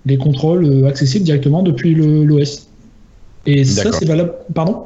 [0.06, 2.68] les contrôles accessibles directement depuis l'OS.
[3.46, 4.34] Et ça, c'est valable.
[4.56, 4.86] Pardon?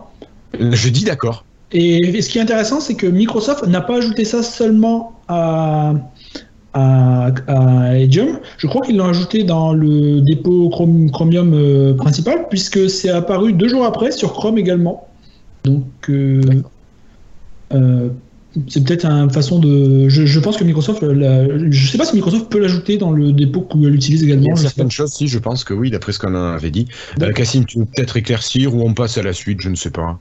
[0.59, 1.45] Je dis d'accord.
[1.71, 5.93] Et ce qui est intéressant, c'est que Microsoft n'a pas ajouté ça seulement à,
[6.73, 8.39] à, Edium.
[8.57, 13.67] Je crois qu'ils l'ont ajouté dans le dépôt Chromium euh, principal, puisque c'est apparu deux
[13.67, 15.07] jours après sur Chrome également.
[15.63, 16.41] Donc, euh,
[17.73, 18.09] euh,
[18.67, 20.09] c'est peut-être une façon de.
[20.09, 21.01] Je, pense que Microsoft.
[21.01, 24.45] je ne sais pas si Microsoft peut l'ajouter dans le dépôt qu'elle utilise également.
[24.45, 26.87] Il y a certaines choses, si, je pense que oui, d'après ce qu'on avait dit.
[27.35, 30.19] Cassim, tu veux peut-être éclaircir ou on passe à la suite, je ne sais pas.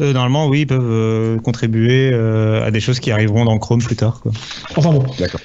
[0.00, 3.82] Euh, normalement, oui, ils peuvent euh, contribuer euh, à des choses qui arriveront dans Chrome
[3.82, 4.20] plus tard.
[4.22, 4.32] Quoi.
[4.76, 5.04] Enfin bon.
[5.18, 5.40] D'accord.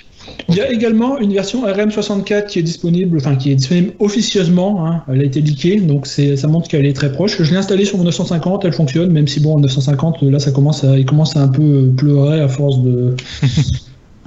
[0.49, 4.85] Il y a également une version RM64 qui est disponible, enfin qui est disponible officieusement.
[4.85, 5.03] Hein.
[5.11, 7.41] elle a été leakée, donc ça montre qu'elle est très proche.
[7.41, 10.83] Je l'ai installée sur mon 950, elle fonctionne, même si bon, 950, là, ça commence
[10.83, 13.15] à, il commence à un peu pleurer à force de.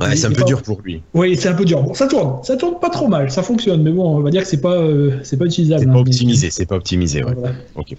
[0.00, 1.02] Ouais, c'est un peu dur pour lui.
[1.14, 1.80] Oui, c'est un peu dur.
[1.82, 4.42] Bon, ça tourne, ça tourne pas trop mal, ça fonctionne, mais bon, on va dire
[4.42, 5.82] que c'est pas, euh, c'est pas utilisable.
[5.82, 7.32] C'est pas hein, optimisé, c'est pas optimisé, ouais.
[7.76, 7.94] Ok.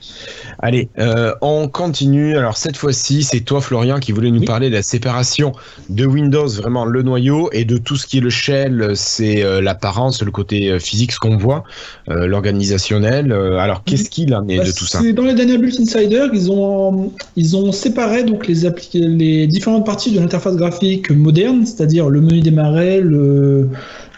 [0.59, 2.37] Allez, euh, on continue.
[2.37, 5.53] Alors cette fois-ci, c'est toi, Florian, qui voulait nous parler de la séparation
[5.89, 9.61] de Windows, vraiment le noyau, et de tout ce qui est le shell, c'est euh,
[9.61, 11.63] l'apparence, le côté physique, ce qu'on voit,
[12.07, 13.31] l'organisationnel.
[13.31, 17.13] alors qu'est-ce qu'il en est bah, de tout ça Dans les Daniel Insider, ils ont,
[17.37, 22.19] ils ont séparé donc les, les différentes parties de l'interface graphique moderne, c'est c'est-à-dire le
[22.19, 23.69] menu démarrer, le,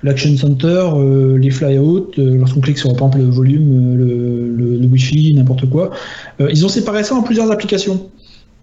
[0.02, 4.78] l'Action Center, euh, les flyouts, euh, lorsqu'on clique sur par exemple le volume, euh, le,
[4.78, 5.92] le, Wi-Fi, n'importe quoi.
[6.40, 8.10] ils ont séparé ça en plusieurs applications.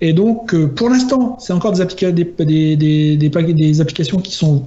[0.01, 1.85] Et donc, pour l'instant, c'est encore des,
[2.15, 4.65] des, des, des, applications qui sont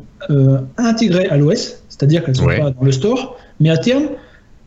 [0.77, 4.05] intégrées à l'OS, c'est-à-dire qu'elles ne sont pas dans le store, mais à terme,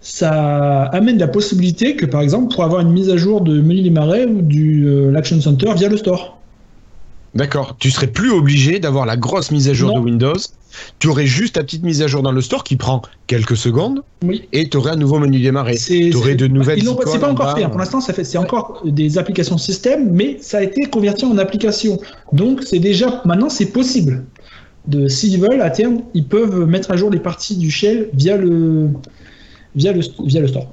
[0.01, 3.83] ça amène la possibilité que, par exemple, pour avoir une mise à jour de menu
[3.83, 6.40] démarrer ou du l'Action Center via le store.
[7.35, 7.77] D'accord.
[7.79, 10.37] Tu serais plus obligé d'avoir la grosse mise à jour de Windows.
[10.99, 14.03] Tu aurais juste ta petite mise à jour dans le store qui prend quelques secondes.
[14.23, 14.49] Oui.
[14.53, 15.77] Et tu aurais un nouveau menu démarrer.
[15.77, 16.83] Tu aurais de nouvelles.
[17.07, 17.65] C'est pas encore fait.
[17.65, 17.71] Hein.
[17.71, 18.25] Pour l'instant, ça fait.
[18.25, 21.99] C'est encore des applications système, mais ça a été converti en application.
[22.33, 24.25] Donc, c'est déjà maintenant, c'est possible.
[24.87, 28.37] De s'ils veulent à terme, ils peuvent mettre à jour les parties du shell via
[28.37, 28.89] le
[29.77, 30.73] via le via le store.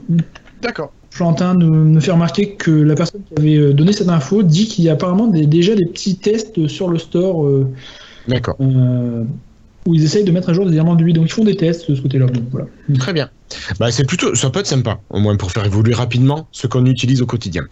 [0.62, 0.92] D'accord.
[1.18, 4.68] Florentin nous, nous fait remarquer que la personne qui avait euh, donné cette info dit
[4.68, 7.46] qu'il y a apparemment déjà des petits tests sur le store.
[7.46, 7.68] Euh,
[8.28, 8.56] D'accord.
[8.62, 9.24] Euh,
[9.88, 11.14] où ils essayent de mettre à jour des éléments de lui.
[11.14, 12.28] Donc ils font des tests de ce côté-là.
[12.52, 12.68] Voilà.
[13.00, 13.30] Très bien.
[13.80, 16.86] Bah, c'est plutôt, ça peut être sympa, au moins pour faire évoluer rapidement ce qu'on
[16.86, 17.64] utilise au quotidien.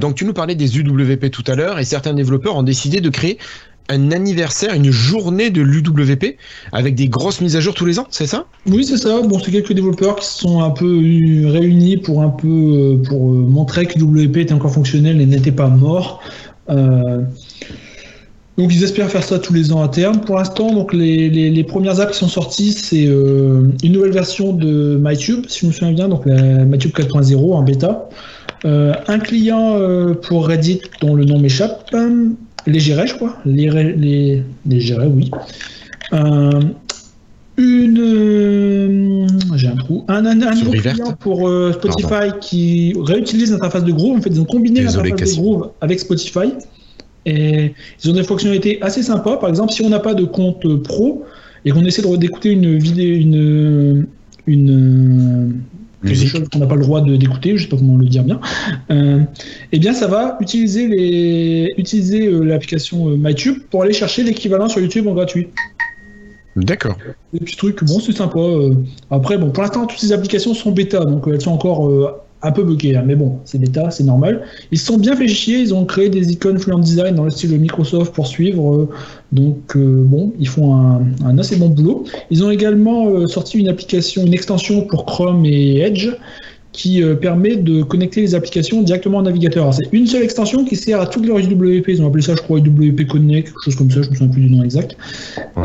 [0.00, 3.08] donc tu nous parlais des UWP tout à l'heure et certains développeurs ont décidé de
[3.10, 3.38] créer
[3.88, 6.36] un anniversaire, une journée de l'UWP
[6.72, 8.44] avec des grosses mises à jour tous les ans, c'est ça?
[8.66, 9.20] Oui, c'est ça.
[9.22, 10.86] Bon, c'est quelques développeurs qui se sont un peu
[11.46, 15.52] réunis pour un peu euh, pour euh, montrer que l'UWP était encore fonctionnel et n'était
[15.52, 16.22] pas mort.
[16.68, 17.22] Euh,
[18.58, 20.20] donc ils espèrent faire ça tous les ans à terme.
[20.20, 25.44] Pour l'instant, donc les, premières apps qui sont sorties, c'est une nouvelle version de MyTube,
[25.46, 28.08] si je me souviens bien, donc la MyTube 4.0 en bêta.
[28.64, 29.78] un client
[30.22, 31.88] pour Reddit dont le nom m'échappe,
[32.68, 33.36] les gérés, je crois.
[33.44, 35.30] Les, les, les oui.
[36.12, 36.60] Euh,
[37.56, 37.98] une.
[37.98, 40.04] Euh, j'ai un trou.
[40.08, 44.18] Un, un, nouveau client pour euh, Spotify qui réutilise l'interface de Groove.
[44.18, 46.52] En fait, ils ont combiné l'interface de Groove avec Spotify.
[47.26, 49.36] Et ils ont des fonctionnalités assez sympas.
[49.36, 51.24] Par exemple, si on n'a pas de compte pro
[51.64, 54.06] et qu'on essaie d'écouter une vidéo, une,
[54.46, 55.27] une,
[56.02, 58.40] quelque chose qu'on n'a pas le droit d'écouter, je sais pas comment le dire bien,
[58.90, 59.20] euh,
[59.72, 64.68] eh bien ça va utiliser les utiliser euh, l'application euh, MyTube pour aller chercher l'équivalent
[64.68, 65.48] sur YouTube en gratuit.
[66.56, 66.96] D'accord.
[67.32, 68.40] Des petits trucs, bon c'est sympa.
[69.10, 71.88] Après bon pour l'instant toutes ces applications sont bêta donc elles sont encore
[72.42, 74.42] un peu buggé, hein, mais bon, c'est bêta, c'est normal.
[74.70, 77.30] Ils se sont bien fait chier, ils ont créé des icônes Fluent Design dans le
[77.30, 78.88] style de Microsoft pour suivre, euh,
[79.32, 82.04] donc euh, bon, ils font un, assez bon boulot.
[82.30, 86.10] Ils ont également euh, sorti une application, une extension pour Chrome et Edge
[86.72, 89.74] qui permet de connecter les applications directement au navigateur.
[89.74, 92.42] C'est une seule extension qui sert à toutes leurs UWP, ils ont appelé ça je
[92.42, 94.96] crois UWP Connect, quelque chose comme ça, je me souviens plus du nom exact.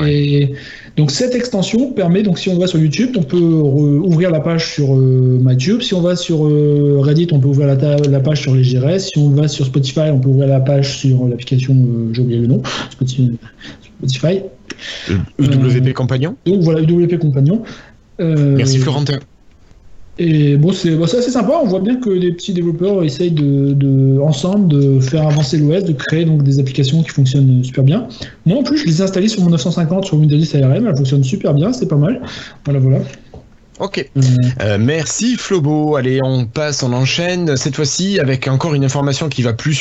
[0.03, 0.53] Et
[0.95, 4.73] donc cette extension permet, donc si on va sur YouTube, on peut ouvrir la page
[4.73, 5.81] sur euh, MyTube.
[5.81, 8.99] Si on va sur euh, Reddit, on peut ouvrir la, page sur les GRS.
[8.99, 12.39] Si on va sur Spotify, on peut ouvrir la page sur l'application, euh, j'ai oublié
[12.39, 14.41] le nom, Spotify.
[15.39, 17.63] UWP Compagnon Donc voilà, UWP Compagnon.
[18.19, 19.19] Merci Florentin.
[20.19, 21.59] Et bon, c'est assez sympa.
[21.63, 25.93] On voit bien que les petits développeurs essayent de, ensemble de faire avancer l'OS, de
[25.93, 28.07] créer donc des applications qui fonctionnent super bien.
[28.45, 30.87] Moi, en plus, je les ai installées sur mon 950 sur Windows 10 ARM.
[30.87, 32.21] Elles fonctionnent super bien, c'est pas mal.
[32.65, 32.99] Voilà, voilà.
[33.79, 34.07] Ok.
[34.15, 34.21] Euh.
[34.61, 35.95] Euh, merci Flobo.
[35.95, 37.57] Allez, on passe, on enchaîne.
[37.57, 39.73] Cette fois-ci avec encore une information qui va plus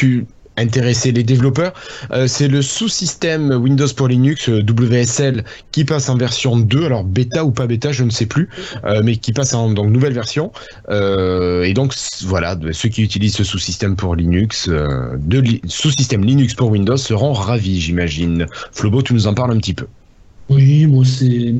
[0.57, 1.73] intéresser les développeurs.
[2.13, 7.05] Euh, c'est le sous-système Windows pour Linux euh, WSL qui passe en version 2, alors
[7.05, 8.49] bêta ou pas bêta, je ne sais plus,
[8.85, 10.53] euh, mais qui passe en donc, nouvelle version.
[10.91, 11.95] et donc
[12.25, 17.81] voilà, ceux qui utilisent ce sous-système pour Linux, de sous-système Linux pour Windows seront ravis,
[17.81, 18.47] j'imagine.
[18.73, 19.87] Flobo, tu nous en parles un petit peu.
[20.49, 21.55] Oui, moi c'est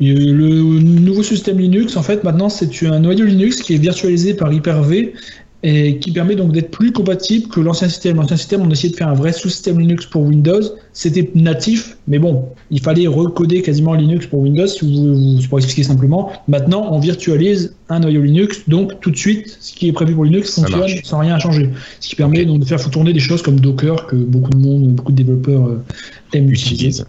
[0.00, 4.52] le nouveau système Linux, en fait, maintenant, c'est un noyau Linux qui est virtualisé par
[4.52, 5.14] Hyper-V
[5.62, 8.16] et qui permet donc d'être plus compatible que l'ancien système.
[8.16, 10.62] L'ancien système, on essayait de faire un vrai sous-système Linux pour Windows.
[10.92, 15.82] C'était natif, mais bon, il fallait recoder quasiment Linux pour Windows, si vous, pour expliquer
[15.82, 16.32] simplement.
[16.48, 20.24] Maintenant, on virtualise un noyau Linux, donc tout de suite, ce qui est prévu pour
[20.24, 21.68] Linux fonctionne sans rien à changer.
[22.00, 24.94] Ce qui permet donc de faire tourner des choses comme Docker, que beaucoup de monde,
[24.94, 25.84] beaucoup de développeurs euh,
[26.32, 27.02] aiment utiliser.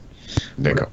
[0.59, 0.89] D'accord.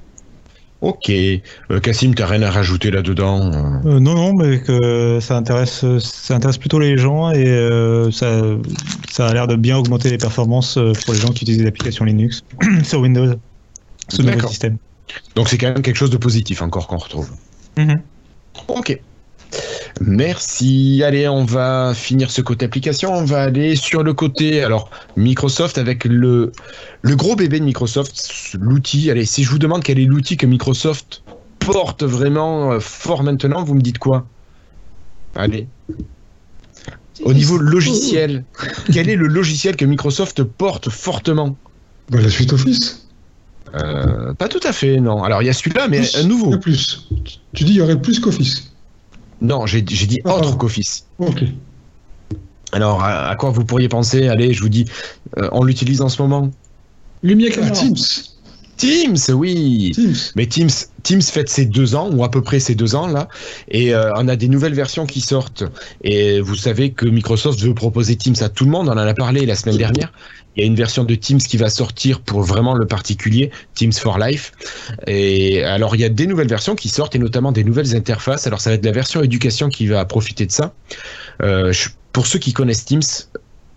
[0.81, 1.11] Ok.
[1.11, 5.85] Euh, Cassim, t'as rien à rajouter là-dedans euh euh, Non, non, mais que ça intéresse,
[5.99, 8.41] ça intéresse plutôt les gens et ça,
[9.11, 12.05] ça a l'air de bien augmenter les performances pour les gens qui utilisent des applications
[12.05, 12.43] Linux
[12.85, 13.35] sur Windows,
[14.09, 14.79] ce nouveau système.
[15.35, 17.31] Donc c'est quand même quelque chose de positif encore qu'on retrouve.
[17.77, 18.03] Mhm.
[18.69, 19.01] Ok.
[20.01, 21.03] Merci.
[21.05, 23.13] Allez, on va finir ce côté application.
[23.13, 26.53] On va aller sur le côté alors Microsoft avec le
[27.03, 29.11] le gros bébé de Microsoft, l'outil.
[29.11, 31.23] Allez, si je vous demande quel est l'outil que Microsoft
[31.59, 34.27] porte vraiment euh, fort maintenant, vous me dites quoi?
[35.35, 35.67] Allez.
[37.25, 38.45] Au niveau logiciel,
[38.93, 41.57] quel est le logiciel que Microsoft porte fortement?
[42.11, 43.09] Bah, La suite Office.
[43.75, 45.23] Euh, pas tout à fait, non.
[45.23, 46.57] Alors il y a celui-là, mais un nouveau.
[46.59, 47.09] Plus.
[47.53, 48.68] Tu dis il y aurait plus qu'Office.
[49.41, 51.07] Non, j'ai dit ah, autre qu'Office.
[51.19, 51.45] Ok.
[52.73, 54.29] Alors, à, quoi vous pourriez penser?
[54.29, 54.85] Allez, je vous dis,
[55.39, 56.51] euh, on l'utilise en ce moment.
[57.23, 57.97] Lumière ah, Teams.
[58.77, 59.93] Teams, oui.
[59.95, 60.15] Teams.
[60.37, 60.71] Mais Teams,
[61.09, 63.29] Teams fête ses deux ans, ou à peu près ses deux ans là,
[63.71, 65.65] et euh, on a des nouvelles versions qui sortent.
[66.05, 69.15] Et vous savez que Microsoft veut proposer Teams à tout le monde, on en a
[69.15, 70.13] parlé la semaine dernière.
[70.55, 73.95] Il y a une version de Teams qui va sortir pour vraiment le particulier, Teams
[73.95, 74.53] for Life.
[75.07, 78.47] Et alors, il y a des nouvelles versions qui sortent et notamment des nouvelles interfaces.
[78.47, 80.75] Alors, ça va être la version éducation qui va profiter de ça.
[81.43, 81.73] Euh,
[82.13, 83.01] pour ceux qui connaissent Teams,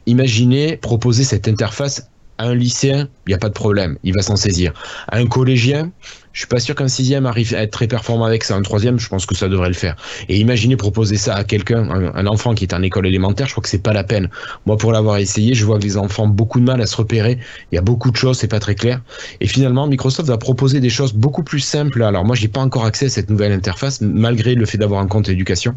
[0.05, 2.09] imaginez proposer cette interface
[2.43, 4.73] un lycéen, il n'y a pas de problème, il va s'en saisir.
[5.11, 5.91] un collégien,
[6.33, 8.55] je suis pas sûr qu'un sixième arrive à être très performant avec ça.
[8.55, 9.95] Un troisième, je pense que ça devrait le faire.
[10.29, 13.61] Et imaginez proposer ça à quelqu'un, un, enfant qui est en école élémentaire, je crois
[13.61, 14.29] que c'est pas la peine.
[14.65, 16.95] Moi, pour l'avoir essayé, je vois que les enfants ont beaucoup de mal à se
[16.95, 17.37] repérer.
[17.71, 19.01] Il y a beaucoup de choses, c'est pas très clair.
[19.41, 22.01] Et finalement, Microsoft va proposer des choses beaucoup plus simples.
[22.01, 25.07] Alors moi, j'ai pas encore accès à cette nouvelle interface, malgré le fait d'avoir un
[25.07, 25.75] compte éducation.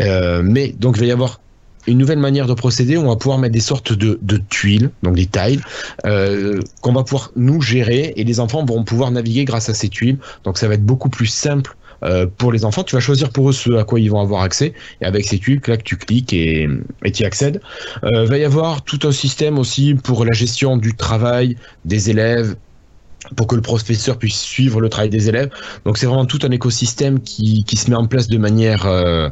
[0.00, 1.40] Euh, mais donc, il va y avoir
[1.88, 2.98] une nouvelle manière de procéder.
[2.98, 5.62] On va pouvoir mettre des sortes de, tuiles, donc des tiles,
[6.06, 9.88] euh, qu'on va pouvoir nous gérer et les enfants vont pouvoir naviguer grâce à ces
[9.88, 10.18] tuiles.
[10.44, 12.84] Donc ça va être beaucoup plus simple euh, pour les enfants.
[12.84, 15.38] Tu vas choisir pour eux ce à quoi ils vont avoir accès et avec ces
[15.38, 16.68] tuiles, clac, tu cliques et
[17.12, 17.60] tu y accèdes.
[18.04, 22.56] Euh, va y avoir tout un système aussi pour la gestion du travail des élèves
[23.36, 25.50] pour que le professeur puisse suivre le travail des élèves.
[25.84, 29.28] Donc c'est vraiment tout un écosystème qui, se met en place de manière euh,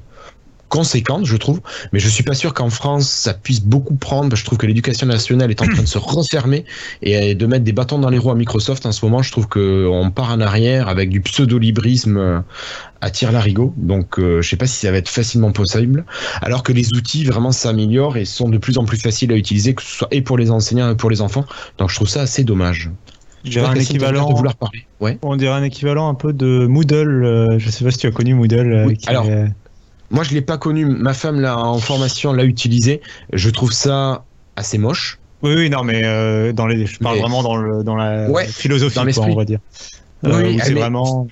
[0.69, 1.61] conséquente, je trouve.
[1.93, 4.35] Mais je suis pas sûr qu'en France, ça puisse beaucoup prendre.
[4.37, 6.65] Je trouve que l'éducation nationale est en train de se refermer
[7.03, 8.87] et de mettre des bâtons dans les roues à Microsoft.
[8.87, 12.41] En ce moment, je trouve qu'on part en arrière avec du pseudo-librisme euh,
[13.01, 13.73] à tir larigot.
[13.77, 16.05] Donc, euh, je sais pas si ça va être facilement possible.
[16.43, 19.75] Alors que les outils vraiment s'améliorent et sont de plus en plus faciles à utiliser,
[19.75, 21.45] que ce soit et pour les enseignants et pour les enfants.
[21.79, 22.91] Donc, je trouve ça assez dommage.
[23.45, 24.33] Je un équivalent.
[24.33, 24.87] vouloir parler.
[25.01, 25.19] Ouais.
[25.23, 27.25] On dirait un équivalent un peu de Moodle.
[27.25, 28.97] Euh, je sais pas si tu as connu Moodle.
[29.07, 29.27] alors.
[30.11, 30.85] Moi, je l'ai pas connu.
[30.85, 33.01] Ma femme, là, en formation, l'a utilisé.
[33.33, 34.25] Je trouve ça
[34.57, 35.19] assez moche.
[35.43, 38.97] Oui, oui, non, mais euh, dans les, je parle vraiment dans, le, dans la philosophie,
[38.97, 39.61] dans quoi, on va dire.
[40.23, 41.29] oui, euh, c'est vraiment.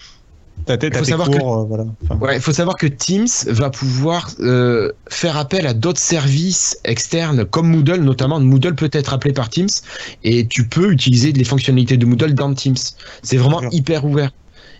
[0.68, 1.74] Il faut, savoir cours, que...
[1.74, 2.40] Euh, voilà.
[2.40, 4.30] faut savoir que Teams va pouvoir
[5.08, 9.68] faire appel à d'autres services externes comme Moodle, notamment Moodle peut être appelé par Teams
[10.22, 12.76] et tu peux utiliser les fonctionnalités de Moodle dans Teams.
[13.22, 14.30] C'est vraiment hyper ouvert.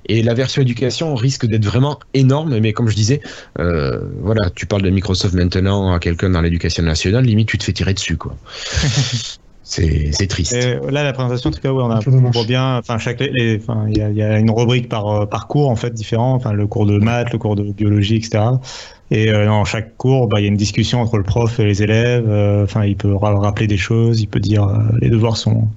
[0.07, 3.21] Et la version éducation risque d'être vraiment énorme, mais comme je disais,
[3.59, 7.65] euh, voilà, tu parles de Microsoft maintenant à quelqu'un dans l'éducation nationale, limite tu te
[7.65, 8.37] fais tirer dessus, quoi.
[9.65, 10.55] c'est triste.
[10.91, 12.77] là, la présentation, en tout cas, ouais, on, a, on bien.
[12.77, 16.35] Enfin, chaque, il y, y, a une rubrique par, euh, par cours en fait différent.
[16.35, 18.45] Enfin, le cours de maths, le cours de biologie, etc.
[19.11, 21.65] Et euh, dans chaque cours, bah, il y a une discussion entre le prof et
[21.65, 22.27] les élèves.
[22.29, 24.21] Euh, enfin, il peut rappeler des choses.
[24.21, 24.69] Il peut dire
[25.01, 25.69] les devoirs sont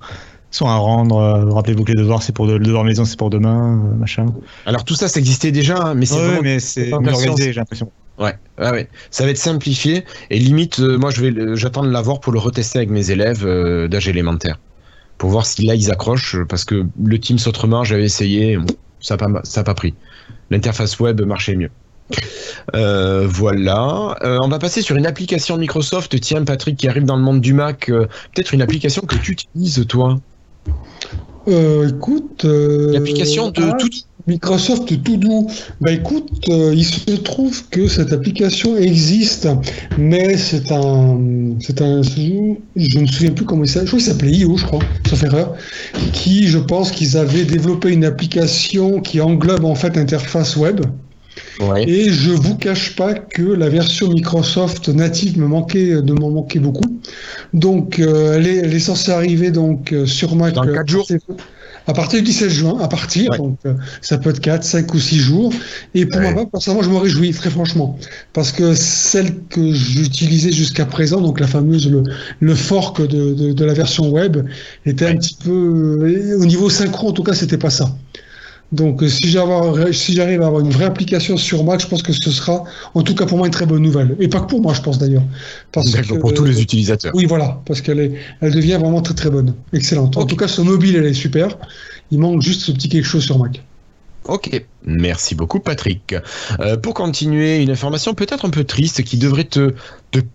[0.58, 1.18] sont à rendre.
[1.18, 4.26] Euh, rappelez-vous que les devoirs, c'est pour le devoir maison, c'est pour demain, euh, machin.
[4.66, 7.92] Alors tout ça, ça existait déjà, hein, mais c'est mais c'est organisé, j'ai l'impression.
[8.20, 12.20] Ouais, ouais, ça va être simplifié et limite, euh, moi je vais, j'attends de l'avoir
[12.20, 13.46] pour le retester avec mes élèves
[13.88, 14.60] d'âge élémentaire
[15.20, 18.58] pour voir si là ils accrochent parce que le Teams autrement j'avais essayé,
[19.02, 19.94] ça n'a pas, ça pas pris.
[20.50, 21.70] L'interface web marchait mieux.
[22.74, 24.16] Euh, voilà.
[24.24, 26.20] on va passer sur une application Microsoft.
[26.20, 27.86] Tiens, Patrick, qui arrive dans le monde du Mac.
[27.88, 30.18] Peut-être une application que tu utilises, toi?
[31.48, 32.44] Écoute.
[32.46, 33.90] L'application de ah, tout
[34.28, 35.48] Microsoft tout doux.
[35.80, 39.48] Bah écoute, euh, il se trouve que cette application existe,
[39.98, 41.18] mais c'est un,
[41.62, 43.88] c'est un, je ne me souviens plus comment il s'appelle.
[43.88, 45.56] Je crois qu'il s'appelait IO, je crois, sauf erreur,
[46.12, 50.82] qui, je pense qu'ils avaient développé une application qui englobe en fait l'interface web.
[51.88, 56.60] Et je vous cache pas que la version Microsoft native me manquait, de m'en manquait
[56.60, 57.00] beaucoup.
[57.54, 60.54] Donc, euh, elle, est, elle, est, censée arriver donc euh, sur Mac.
[60.54, 61.08] Dans 4 jours
[61.88, 65.00] à partir du 16 juin, à partir, donc euh, ça peut être 4, 5 ou
[65.00, 65.54] 6 jours.
[65.96, 67.98] Et pour moi, personnellement, je me réjouis, très franchement,
[68.34, 72.04] parce que celle que j'utilisais jusqu'à présent, donc la fameuse, le,
[72.42, 74.46] le fork de, de, la version web,
[74.86, 77.96] était un petit peu, euh, au niveau synchro, en tout cas, c'était pas ça.
[78.72, 82.32] Donc, euh, si j'arrive à avoir une vraie application sur Mac, je pense que ce
[82.32, 82.64] sera,
[82.94, 84.16] en tout cas pour moi, une très bonne nouvelle.
[84.20, 85.24] Et pas que pour moi, je pense d'ailleurs.
[86.20, 87.14] Pour tous les utilisateurs.
[87.16, 90.18] Oui, voilà, parce qu'elle elle devient vraiment très très bonne, excellente.
[90.18, 91.58] En tout cas, ce mobile, elle est super.
[92.12, 93.62] Il manque juste ce petit quelque chose sur Mac.
[94.28, 96.14] Ok, merci beaucoup Patrick.
[96.60, 99.74] Euh, pour continuer, une information peut-être un peu triste qui devrait te,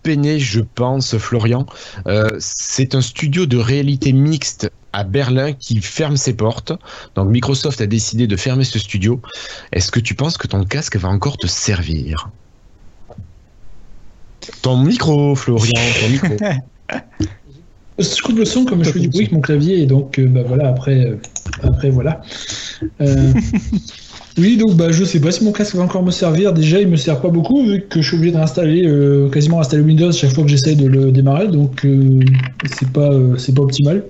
[0.01, 1.67] peiner, je pense, Florian.
[2.07, 6.73] Euh, c'est un studio de réalité mixte à Berlin qui ferme ses portes.
[7.13, 9.21] Donc Microsoft a décidé de fermer ce studio.
[9.71, 12.29] Est-ce que tu penses que ton casque va encore te servir?
[14.63, 16.35] Ton micro, Florian, ton micro.
[17.99, 20.25] Je coupe le son comme je fais du bruit avec mon clavier et donc euh,
[20.25, 21.15] bah voilà après
[21.61, 22.21] après voilà.
[23.01, 23.33] Euh,
[24.37, 26.53] oui donc bah je sais pas si mon casque va encore me servir.
[26.53, 28.89] Déjà il me sert pas beaucoup vu que je suis obligé d'installer
[29.31, 31.85] quasiment installer Windows chaque fois que j'essaie de le démarrer donc
[32.71, 34.03] c'est pas c'est pas optimal.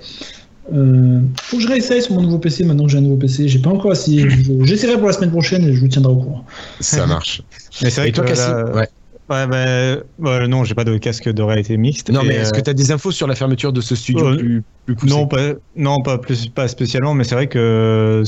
[0.69, 3.47] faut que je réessaye sur mon nouveau PC maintenant que j'ai un nouveau PC.
[3.47, 4.25] J'ai pas encore essayé.
[4.61, 6.45] J'essaierai pour la semaine prochaine et je vous tiendrai au courant.
[6.79, 7.41] Ça marche.
[7.81, 8.87] Mais c'est vrai que toi, Cassie, ouais.
[9.29, 12.09] Ouais, bah, non, j'ai pas de casque de réalité mixte.
[12.09, 14.61] Non, mais est-ce que tu as des infos sur la fermeture de ce studio euh,
[14.85, 18.23] plus, poussé Non, pas, non pas, plus, pas spécialement, mais c'est vrai que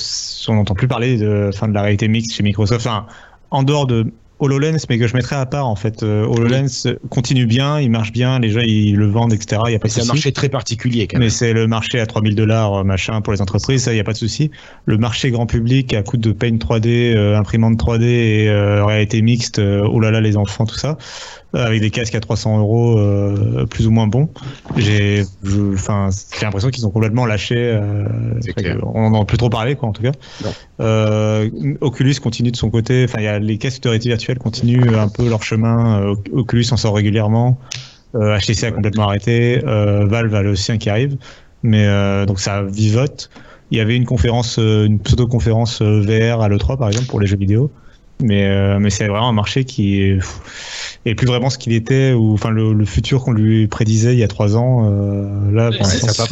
[0.47, 2.85] on n'entend plus parler de, fin, de la réalité mixte chez Microsoft.
[2.85, 3.07] Enfin,
[3.51, 4.05] en dehors de
[4.39, 6.03] HoloLens, mais que je mettrais à part en fait.
[6.03, 9.61] Euh, HoloLens continue bien, il marche bien, les gens ils le vendent, etc.
[9.67, 11.27] Il y a pas c'est un marché très particulier quand même.
[11.27, 14.01] Mais c'est le marché à 3000 dollars, euh, machin, pour les entreprises, ça, il n'y
[14.01, 14.51] a pas de souci.
[14.86, 19.59] Le marché grand public à coût de Paint 3D, euh, imprimante 3D et réalité mixte,
[19.59, 20.97] oh là là, les enfants, tout ça.
[21.56, 24.30] Euh, avec des casques à 300 euros euh, plus ou moins bons.
[24.76, 25.24] J'ai,
[25.74, 27.56] enfin, j'ai l'impression qu'ils ont complètement lâché.
[27.56, 28.03] Euh,
[28.82, 30.12] on n'en a plus trop parlé, quoi, en tout cas.
[31.80, 33.06] Oculus continue de son côté.
[33.06, 36.14] Enfin, il y a les casques de réalité virtuelle continuent un peu leur chemin.
[36.34, 37.58] Oculus en sort régulièrement.
[38.14, 39.60] HTC a complètement arrêté.
[39.64, 41.16] Valve a le sien qui arrive.
[41.64, 41.88] Mais
[42.26, 43.30] donc ça vivote.
[43.72, 47.38] Il y avait une conférence, une pseudo-conférence VR à l'E3 par exemple pour les jeux
[47.38, 47.72] vidéo.
[48.22, 50.18] Mais, mais c'est vraiment un marché qui
[51.05, 54.24] est plus vraiment ce qu'il était ou enfin le, futur qu'on lui prédisait il y
[54.24, 54.89] a trois ans.
[54.89, 55.70] Euh, là,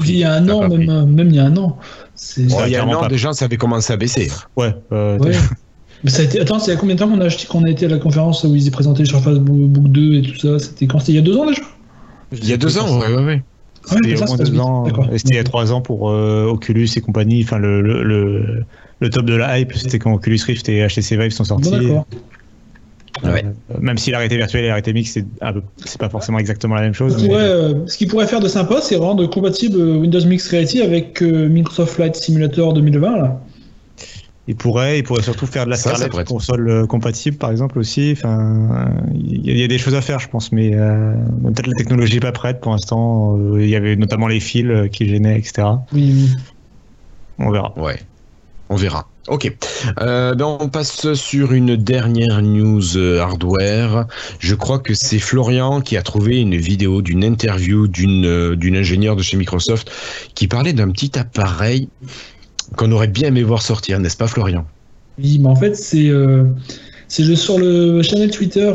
[0.05, 1.77] il y a un an, même, même, il y a un an.
[2.37, 4.31] il y a un an déjà, ça avait commencé à baisser.
[4.55, 4.75] Ouais.
[4.91, 5.19] Euh,
[6.03, 6.39] Mais ça a été...
[6.39, 7.97] Attends, c'est il y a combien de temps qu'on a, qu'on a été à la
[7.97, 10.59] conférence où ils présenté Surface Book 2 et tout ça?
[10.59, 10.99] C'était quand?
[10.99, 11.61] C'était il y a deux ans déjà?
[12.31, 13.43] Il y a deux ans, ouais, ouais, ouais.
[13.85, 14.85] C'était au moins deux ans.
[15.17, 17.43] C'était il y a trois ans pour euh, Oculus et compagnie.
[17.43, 18.65] Enfin, le, le, le,
[19.01, 21.71] top de la hype, c'était quand Oculus Rift et HTC Vive sont sortis.
[21.71, 22.05] Bon,
[23.25, 23.41] euh,
[23.79, 25.19] même si la réalité virtuelle et la réalité mixte,
[25.85, 27.27] c'est pas forcément exactement la même chose.
[27.29, 31.47] Euh, ce qu'il pourrait faire de sympa, c'est rendre compatible Windows Mixed Reality avec euh,
[31.47, 33.17] Microsoft Flight Simulator 2020.
[33.17, 33.39] Là.
[34.47, 38.11] Il pourrait, il pourrait surtout faire de la Scarlett console compatible, par exemple aussi.
[38.11, 42.19] Enfin, il y, a des choses à faire, je pense, mais peut-être la technologie n'est
[42.19, 43.39] pas prête pour l'instant.
[43.57, 45.65] Il y avait notamment les fils qui gênaient, etc.
[45.93, 46.29] Oui,
[47.39, 47.73] On verra.
[47.77, 47.95] Ouais,
[48.69, 49.07] on verra.
[49.29, 49.55] Ok.
[50.01, 54.05] Euh, ben on passe sur une dernière news euh, hardware.
[54.39, 58.75] Je crois que c'est Florian qui a trouvé une vidéo d'une interview d'une euh, d'une
[58.75, 59.89] ingénieure de chez Microsoft
[60.35, 61.87] qui parlait d'un petit appareil
[62.75, 64.65] qu'on aurait bien aimé voir sortir, n'est-ce pas Florian?
[65.17, 66.11] Oui, mais en fait c'est
[67.07, 68.73] c'est sur le channel Twitter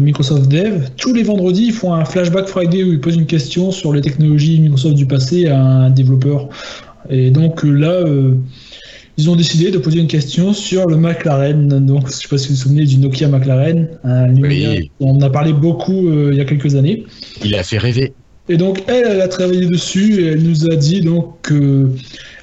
[0.00, 0.88] Microsoft Dev.
[0.96, 4.00] Tous les vendredis, ils font un flashback Friday où ils posent une question sur les
[4.00, 6.48] technologies Microsoft du passé à un développeur.
[7.10, 8.02] Et donc là
[9.18, 11.68] ils ont décidé de poser une question sur le McLaren.
[11.68, 14.90] Donc, je ne sais pas si vous vous souvenez du Nokia McLaren, un oui.
[15.00, 17.04] on en a parlé beaucoup euh, il y a quelques années.
[17.42, 18.12] Il a fait rêver.
[18.48, 21.90] Et donc, elle, elle a travaillé dessus et elle nous a dit donc que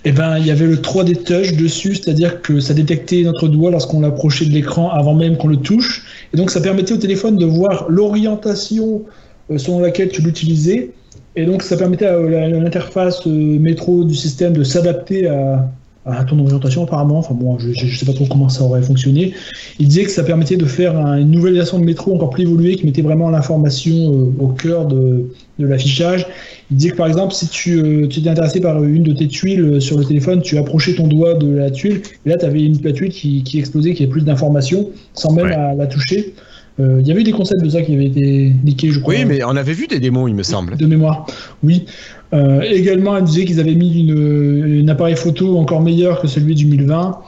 [0.03, 3.71] eh ben, il y avait le 3D Touch dessus, c'est-à-dire que ça détectait notre doigt
[3.71, 6.05] lorsqu'on l'approchait de l'écran avant même qu'on le touche.
[6.33, 9.03] Et donc, ça permettait au téléphone de voir l'orientation
[9.51, 10.89] euh, selon laquelle tu l'utilisais.
[11.35, 12.19] Et donc, ça permettait à
[12.49, 15.71] l'interface métro du système de s'adapter à,
[16.05, 17.19] à ton orientation apparemment.
[17.19, 19.33] Enfin bon, je, ne sais pas trop comment ça aurait fonctionné.
[19.79, 22.75] Il disait que ça permettait de faire une nouvelle version de métro encore plus évoluée
[22.75, 25.29] qui mettait vraiment l'information euh, au cœur de,
[25.59, 26.25] l'affichage.
[26.71, 29.61] Il disait que par exemple, si tu euh, étais intéressé par une de tes tuiles
[29.61, 32.63] euh, sur le téléphone, tu approchais ton doigt de la tuile et là tu avais
[32.63, 36.33] une tuile qui, qui explosait, qui avait plus d'informations sans même la, toucher.
[36.79, 39.13] Il y avait eu des concepts de ça qui avaient été liqués, je crois.
[39.13, 40.75] Oui, mais on avait vu des démos, il me semble.
[40.75, 41.25] De mémoire,
[41.63, 41.85] oui.
[42.33, 46.55] Euh, également, elle disait qu'ils avaient mis une, un appareil photo encore meilleur que celui
[46.55, 47.19] du 2020,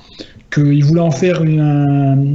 [0.55, 1.43] qu'ils voulaient en faire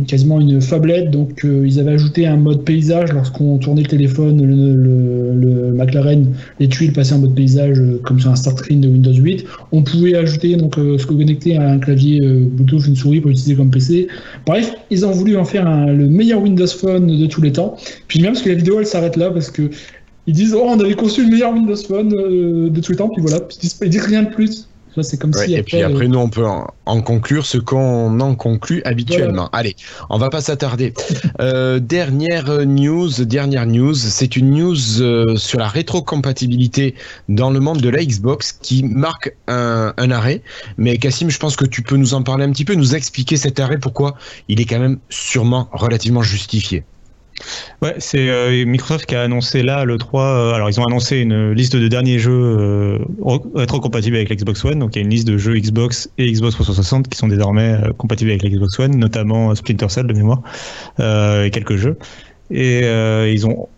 [0.07, 4.45] quasiment une fablette, donc euh, ils avaient ajouté un mode paysage lorsqu'on tournait le téléphone,
[4.45, 6.27] le, McLaren,
[6.59, 9.45] les tuiles passaient en mode paysage euh, comme sur un start screen de Windows 8.
[9.73, 13.57] On pouvait ajouter donc ce que connecter à un clavier Bluetooth, une souris pour utiliser
[13.57, 14.09] comme PC.
[14.47, 17.77] Bref, ils ont voulu en faire le meilleur Windows Phone de tous les temps.
[18.09, 19.71] Puis même parce que la vidéo elle s'arrête là parce que
[20.27, 23.09] ils disent oh on avait conçu le meilleur Windows Phone euh, de tout le temps
[23.09, 24.69] puis voilà ils disent, rien de plus
[25.03, 28.83] c'est comme si et puis après, nous, on peut en, conclure ce qu'on en conclut
[28.85, 29.49] habituellement.
[29.53, 29.77] Allez,
[30.09, 30.93] on va pas s'attarder.
[31.41, 36.95] Euh, dernière news, dernière news, c'est une news euh, sur la rétrocompatibilité
[37.29, 40.43] dans le monde de la Xbox qui marque un, un, arrêt.
[40.77, 43.37] Mais Cassim, je pense que tu peux nous en parler un petit peu, nous expliquer
[43.37, 44.17] cet arrêt, pourquoi
[44.49, 46.85] il est quand même sûrement relativement justifié.
[47.83, 50.23] Ouais, c'est euh, Microsoft qui a annoncé là le 3.
[50.23, 52.99] Euh, alors, ils ont annoncé une liste de derniers jeux euh,
[53.55, 54.79] rétro-compatibles avec l'Xbox One.
[54.79, 57.79] Donc, il y a une liste de jeux Xbox et Xbox 360 qui sont désormais
[57.97, 60.43] compatibles avec l'Xbox One, notamment Splinter Cell de mémoire
[60.99, 61.97] et quelques jeux.
[62.51, 63.69] Et ils ont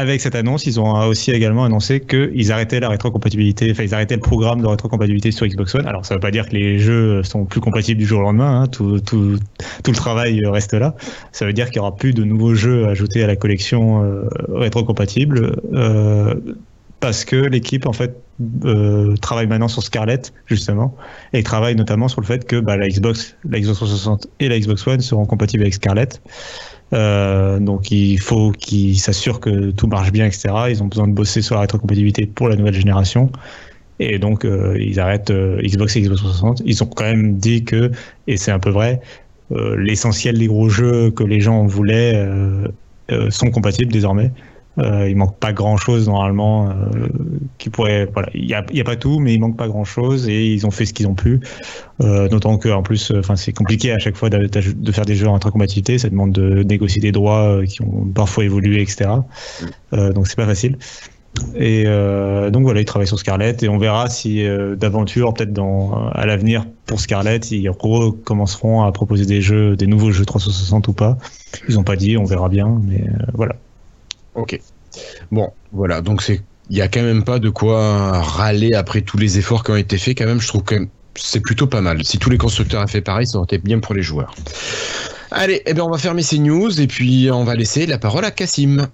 [0.00, 4.14] avec cette annonce, ils ont aussi également annoncé qu'ils arrêtaient la rétrocompatibilité, enfin ils arrêtaient
[4.14, 5.86] le programme de rétrocompatibilité sur Xbox One.
[5.86, 8.22] Alors ça ne veut pas dire que les jeux sont plus compatibles du jour au
[8.22, 8.66] lendemain, hein.
[8.66, 10.94] tout, le travail reste là.
[11.32, 14.28] Ça veut dire qu'il n'y aura plus de nouveaux jeux ajoutés à la collection euh,
[14.48, 16.34] rétrocompatible euh,
[17.00, 18.16] parce que l'équipe en fait
[18.64, 20.96] euh, travaille maintenant sur Scarlett justement
[21.32, 24.58] et travaille notamment sur le fait que bah, la Xbox, la Xbox 360 et la
[24.58, 26.22] Xbox One seront compatibles avec Scarlett.
[26.92, 30.48] Euh, donc il faut qu'ils s'assurent que tout marche bien, etc.
[30.70, 33.30] Ils ont besoin de bosser sur la rétrocompatibilité pour la nouvelle génération.
[33.98, 36.62] Et donc euh, ils arrêtent euh, Xbox et Xbox 360.
[36.64, 37.90] Ils ont quand même dit que,
[38.26, 39.00] et c'est un peu vrai,
[39.76, 42.24] l'essentiel des gros jeux que les gens voulaient
[43.30, 44.30] sont compatibles désormais.
[44.78, 47.08] Euh, il manque pas grand chose normalement euh,
[47.58, 48.08] qui pourrait.
[48.12, 50.46] Voilà, il y a, y a, pas tout, mais il manque pas grand chose et
[50.46, 51.40] ils ont fait ce qu'ils ont pu.
[52.02, 55.16] Euh, D'autant que en plus, enfin c'est compliqué à chaque fois de, de, faire des
[55.16, 55.98] jeux en intracompatibilité.
[55.98, 59.10] Ça demande de négocier des droits euh, qui ont parfois évolué, etc.
[59.10, 59.66] Mm.
[59.94, 60.78] Euh, donc c'est pas facile.
[61.56, 64.44] Et euh, donc voilà, ils travaillent sur Scarlett et on verra si
[64.76, 70.10] d'aventure, peut-être dans à l'avenir pour Scarlett, ils recommenceront à proposer des jeux, des nouveaux
[70.10, 71.18] jeux 360 ou pas.
[71.68, 73.56] Ils ont pas dit, on verra bien, mais voilà.
[74.34, 74.58] Ok.
[75.30, 76.00] Bon, voilà.
[76.00, 79.64] Donc c'est, il y a quand même pas de quoi râler après tous les efforts
[79.64, 80.18] qui ont été faits.
[80.18, 82.04] Quand même, je trouve que c'est plutôt pas mal.
[82.04, 84.34] Si tous les constructeurs avaient fait pareil, ça aurait été bien pour les joueurs.
[85.30, 88.24] Allez, eh bien on va fermer ces news et puis on va laisser la parole
[88.24, 88.88] à Cassim.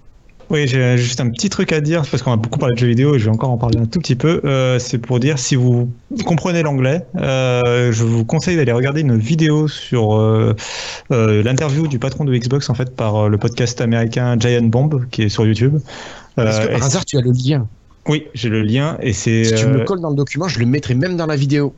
[0.49, 2.87] Oui, j'ai juste un petit truc à dire parce qu'on a beaucoup parlé de jeux
[2.87, 4.39] vidéo et je vais encore en parler un tout petit peu.
[4.45, 5.91] Euh, c'est pour dire si vous
[6.25, 10.53] comprenez l'anglais, euh, je vous conseille d'aller regarder une vidéo sur euh,
[11.09, 15.29] l'interview du patron de Xbox en fait par le podcast américain Giant Bomb qui est
[15.29, 15.79] sur YouTube.
[16.37, 17.67] Est-ce que par hasard tu as le lien
[18.09, 19.43] oui, j'ai le lien et c'est.
[19.43, 21.73] Si tu me le colles dans le document, je le mettrai même dans la vidéo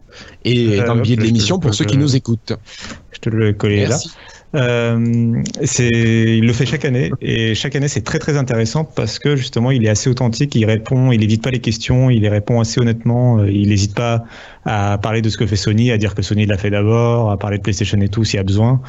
[0.45, 2.53] et dans le billet de l'émission pour ceux qui nous écoutent.
[3.11, 3.97] Je te le coller là.
[4.56, 5.43] Euh,
[5.80, 9.70] il le fait chaque année et chaque année c'est très très intéressant parce que justement
[9.70, 12.82] il est assez authentique, il répond, il évite pas les questions, il les répond assez
[12.82, 14.24] honnêtement, euh, il n'hésite pas
[14.66, 17.38] à parler de ce que fait Sony, à dire que Sony l'a fait d'abord, à
[17.38, 18.82] parler de PlayStation et tout s'il y a besoin.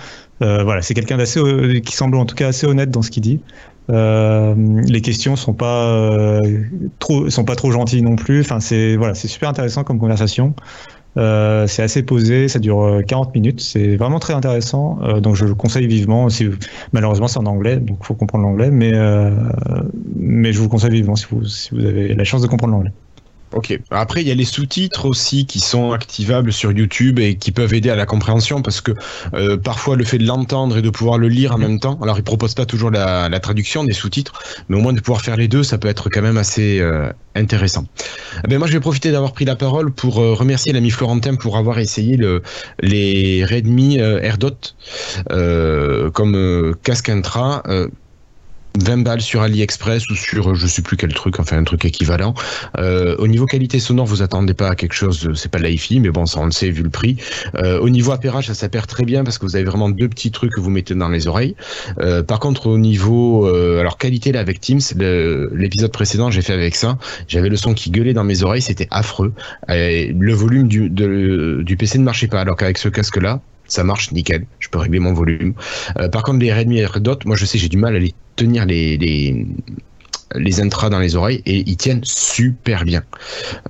[0.42, 3.10] Euh, voilà, c'est quelqu'un d'assez euh, qui semble en tout cas assez honnête dans ce
[3.10, 3.40] qu'il dit.
[3.90, 4.54] Euh,
[4.86, 6.40] les questions sont pas
[6.98, 8.40] trop sont pas trop gentilles non plus.
[8.40, 10.54] Enfin c'est voilà, c'est super intéressant comme conversation.
[11.16, 15.34] Euh, c'est assez posé, ça dure 40 euh, minutes, c'est vraiment très intéressant, euh, donc
[15.34, 16.28] je le conseille vivement.
[16.28, 16.48] Si,
[16.92, 18.92] malheureusement, c'est en anglais, donc il faut comprendre l'anglais, mais,
[20.16, 22.74] mais je vous le conseille vivement si vous, si vous avez la chance de comprendre
[22.74, 22.92] l'anglais.
[23.52, 23.76] Ok.
[23.90, 27.74] Après, il y a les sous-titres aussi qui sont activables sur YouTube et qui peuvent
[27.74, 28.92] aider à la compréhension parce que
[29.34, 31.98] euh, parfois le fait de l'entendre et de pouvoir le lire en même temps.
[32.00, 34.34] Alors, ils proposent pas toujours la, traduction des sous-titres,
[34.68, 37.10] mais au moins de pouvoir faire les deux, ça peut être quand même assez euh,
[37.34, 37.86] intéressant.
[38.44, 41.34] Eh ben moi, je vais profiter d'avoir pris la parole pour euh, remercier l'ami Florentin
[41.34, 42.42] pour avoir essayé le,
[42.80, 44.50] les Redmi AirDot
[46.12, 47.62] comme casque intra
[48.78, 52.34] 20 balles sur AliExpress ou sur je sais plus quel truc, enfin un truc équivalent.
[52.78, 56.00] Euh, au niveau qualité sonore, vous attendez pas à quelque chose, c'est pas de l'hi-fi,
[56.00, 57.16] mais bon, ça on le sait vu le prix.
[57.56, 60.30] Euh, au niveau appairage, ça s'appaire très bien parce que vous avez vraiment deux petits
[60.30, 61.56] trucs que vous mettez dans les oreilles.
[62.00, 64.80] Euh, par contre, au niveau, alors qualité là avec Teams,
[65.52, 66.98] l'épisode précédent j'ai fait avec ça,
[67.28, 69.32] j'avais le son qui gueulait dans mes oreilles, c'était affreux.
[69.68, 73.40] le volume du, du PC ne marchait pas, alors qu'avec ce casque là,
[73.70, 74.44] ça marche nickel.
[74.58, 75.54] Je peux régler mon volume.
[75.98, 77.98] Euh, par contre, les Redmi et Red Dot, moi je sais, j'ai du mal à
[77.98, 83.02] les tenir les, les, intras dans les oreilles et ils tiennent super bien.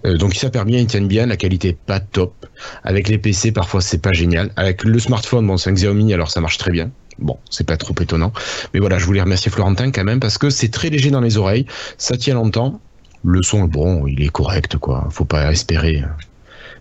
[0.07, 2.46] Euh, donc ils s'appairent bien, ils tiennent bien, la qualité est pas top.
[2.82, 4.51] Avec les PC, parfois c'est pas génial.
[4.57, 6.90] Avec le smartphone, bon, c'est un Xiaomi, alors ça marche très bien.
[7.18, 8.32] Bon, c'est pas trop étonnant.
[8.72, 11.36] Mais voilà, je voulais remercier Florentin quand même parce que c'est très léger dans les
[11.36, 11.66] oreilles,
[11.98, 12.80] ça tient longtemps.
[13.22, 15.07] Le son, bon, il est correct, quoi.
[15.11, 16.03] Faut pas espérer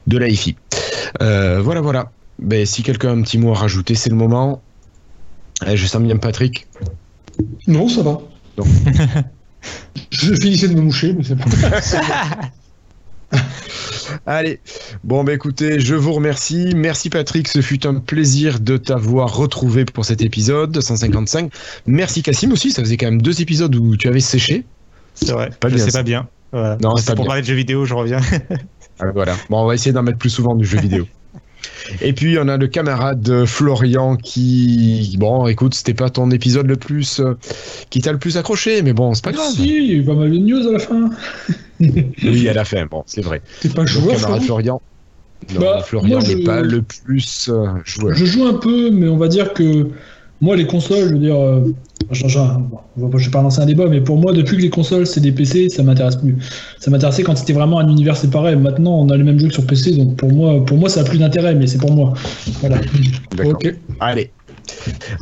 [0.07, 0.55] de la hi
[1.21, 2.11] euh, voilà, voilà.
[2.41, 4.61] Ben, si quelqu'un a un petit mot à rajouter, c'est le moment.
[5.67, 6.67] Eh, je sens bien Patrick.
[7.67, 8.19] Non, ça va.
[10.11, 11.45] je finissais de me moucher, mais c'est pas.
[14.25, 14.59] Allez,
[15.03, 16.73] bon bah écoutez, je vous remercie.
[16.75, 21.51] Merci Patrick, ce fut un plaisir de t'avoir retrouvé pour cet épisode 155.
[21.85, 24.65] Merci Cassim aussi, ça faisait quand même deux épisodes où tu avais séché.
[25.13, 26.27] C'est vrai, pas bien, pas bien.
[26.53, 28.19] Non, c'est pour parler de jeux vidéo, je reviens.
[28.99, 31.07] Ah, voilà, bon on va essayer d'en mettre plus souvent du jeu vidéo.
[32.01, 36.75] Et puis on a le camarade Florian qui, bon, écoute, c'était pas ton épisode le
[36.75, 37.37] plus, euh,
[37.89, 39.51] qui t'a le plus accroché, mais bon, c'est pas grave.
[39.51, 41.09] Si, il y a eu pas mal de news à la fin.
[41.79, 43.41] oui, à la fin, bon, c'est vrai.
[43.61, 44.81] T'es pas joueur, camarade Florian.
[45.53, 48.15] Non, bah, Florian n'est pas le plus euh, joueur.
[48.15, 49.87] Je joue un peu, mais on va dire que
[50.41, 51.61] moi, les consoles, je veux dire, euh,
[52.11, 52.39] je, je,
[52.97, 55.31] je vais pas lancer un débat, mais pour moi, depuis que les consoles c'est des
[55.31, 56.35] PC, ça m'intéresse plus.
[56.79, 58.55] Ça m'intéressait quand c'était vraiment un univers séparé.
[58.55, 61.01] Maintenant, on a les mêmes jeux que sur PC, donc pour moi, pour moi, ça
[61.01, 62.13] a plus d'intérêt, mais c'est pour moi.
[62.61, 62.77] Voilà.
[63.43, 63.73] Ok.
[63.99, 64.31] Allez.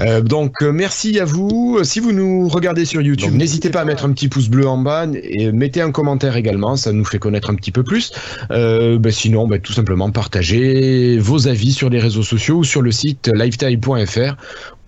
[0.02, 1.80] Euh, donc euh, merci à vous.
[1.84, 4.78] Si vous nous regardez sur YouTube, n'hésitez pas à mettre un petit pouce bleu en
[4.78, 8.12] bas et mettez un commentaire également, ça nous fait connaître un petit peu plus.
[8.52, 12.82] Euh, ben sinon, ben, tout simplement partagez vos avis sur les réseaux sociaux ou sur
[12.82, 14.36] le site lifetime.fr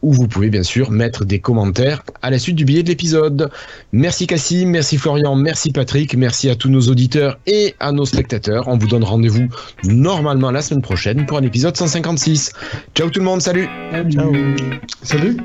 [0.02, 3.50] où vous pouvez bien sûr mettre des commentaires à la suite du billet de l'épisode.
[3.92, 8.68] Merci Cassim, merci Florian, merci Patrick, merci à tous nos auditeurs et à nos spectateurs.
[8.68, 9.48] On vous donne rendez-vous
[9.84, 12.54] normalement la semaine prochaine pour un épisode 156.
[12.96, 13.68] Ciao tout le monde, salut
[14.10, 14.32] Ciao
[15.04, 15.38] Salut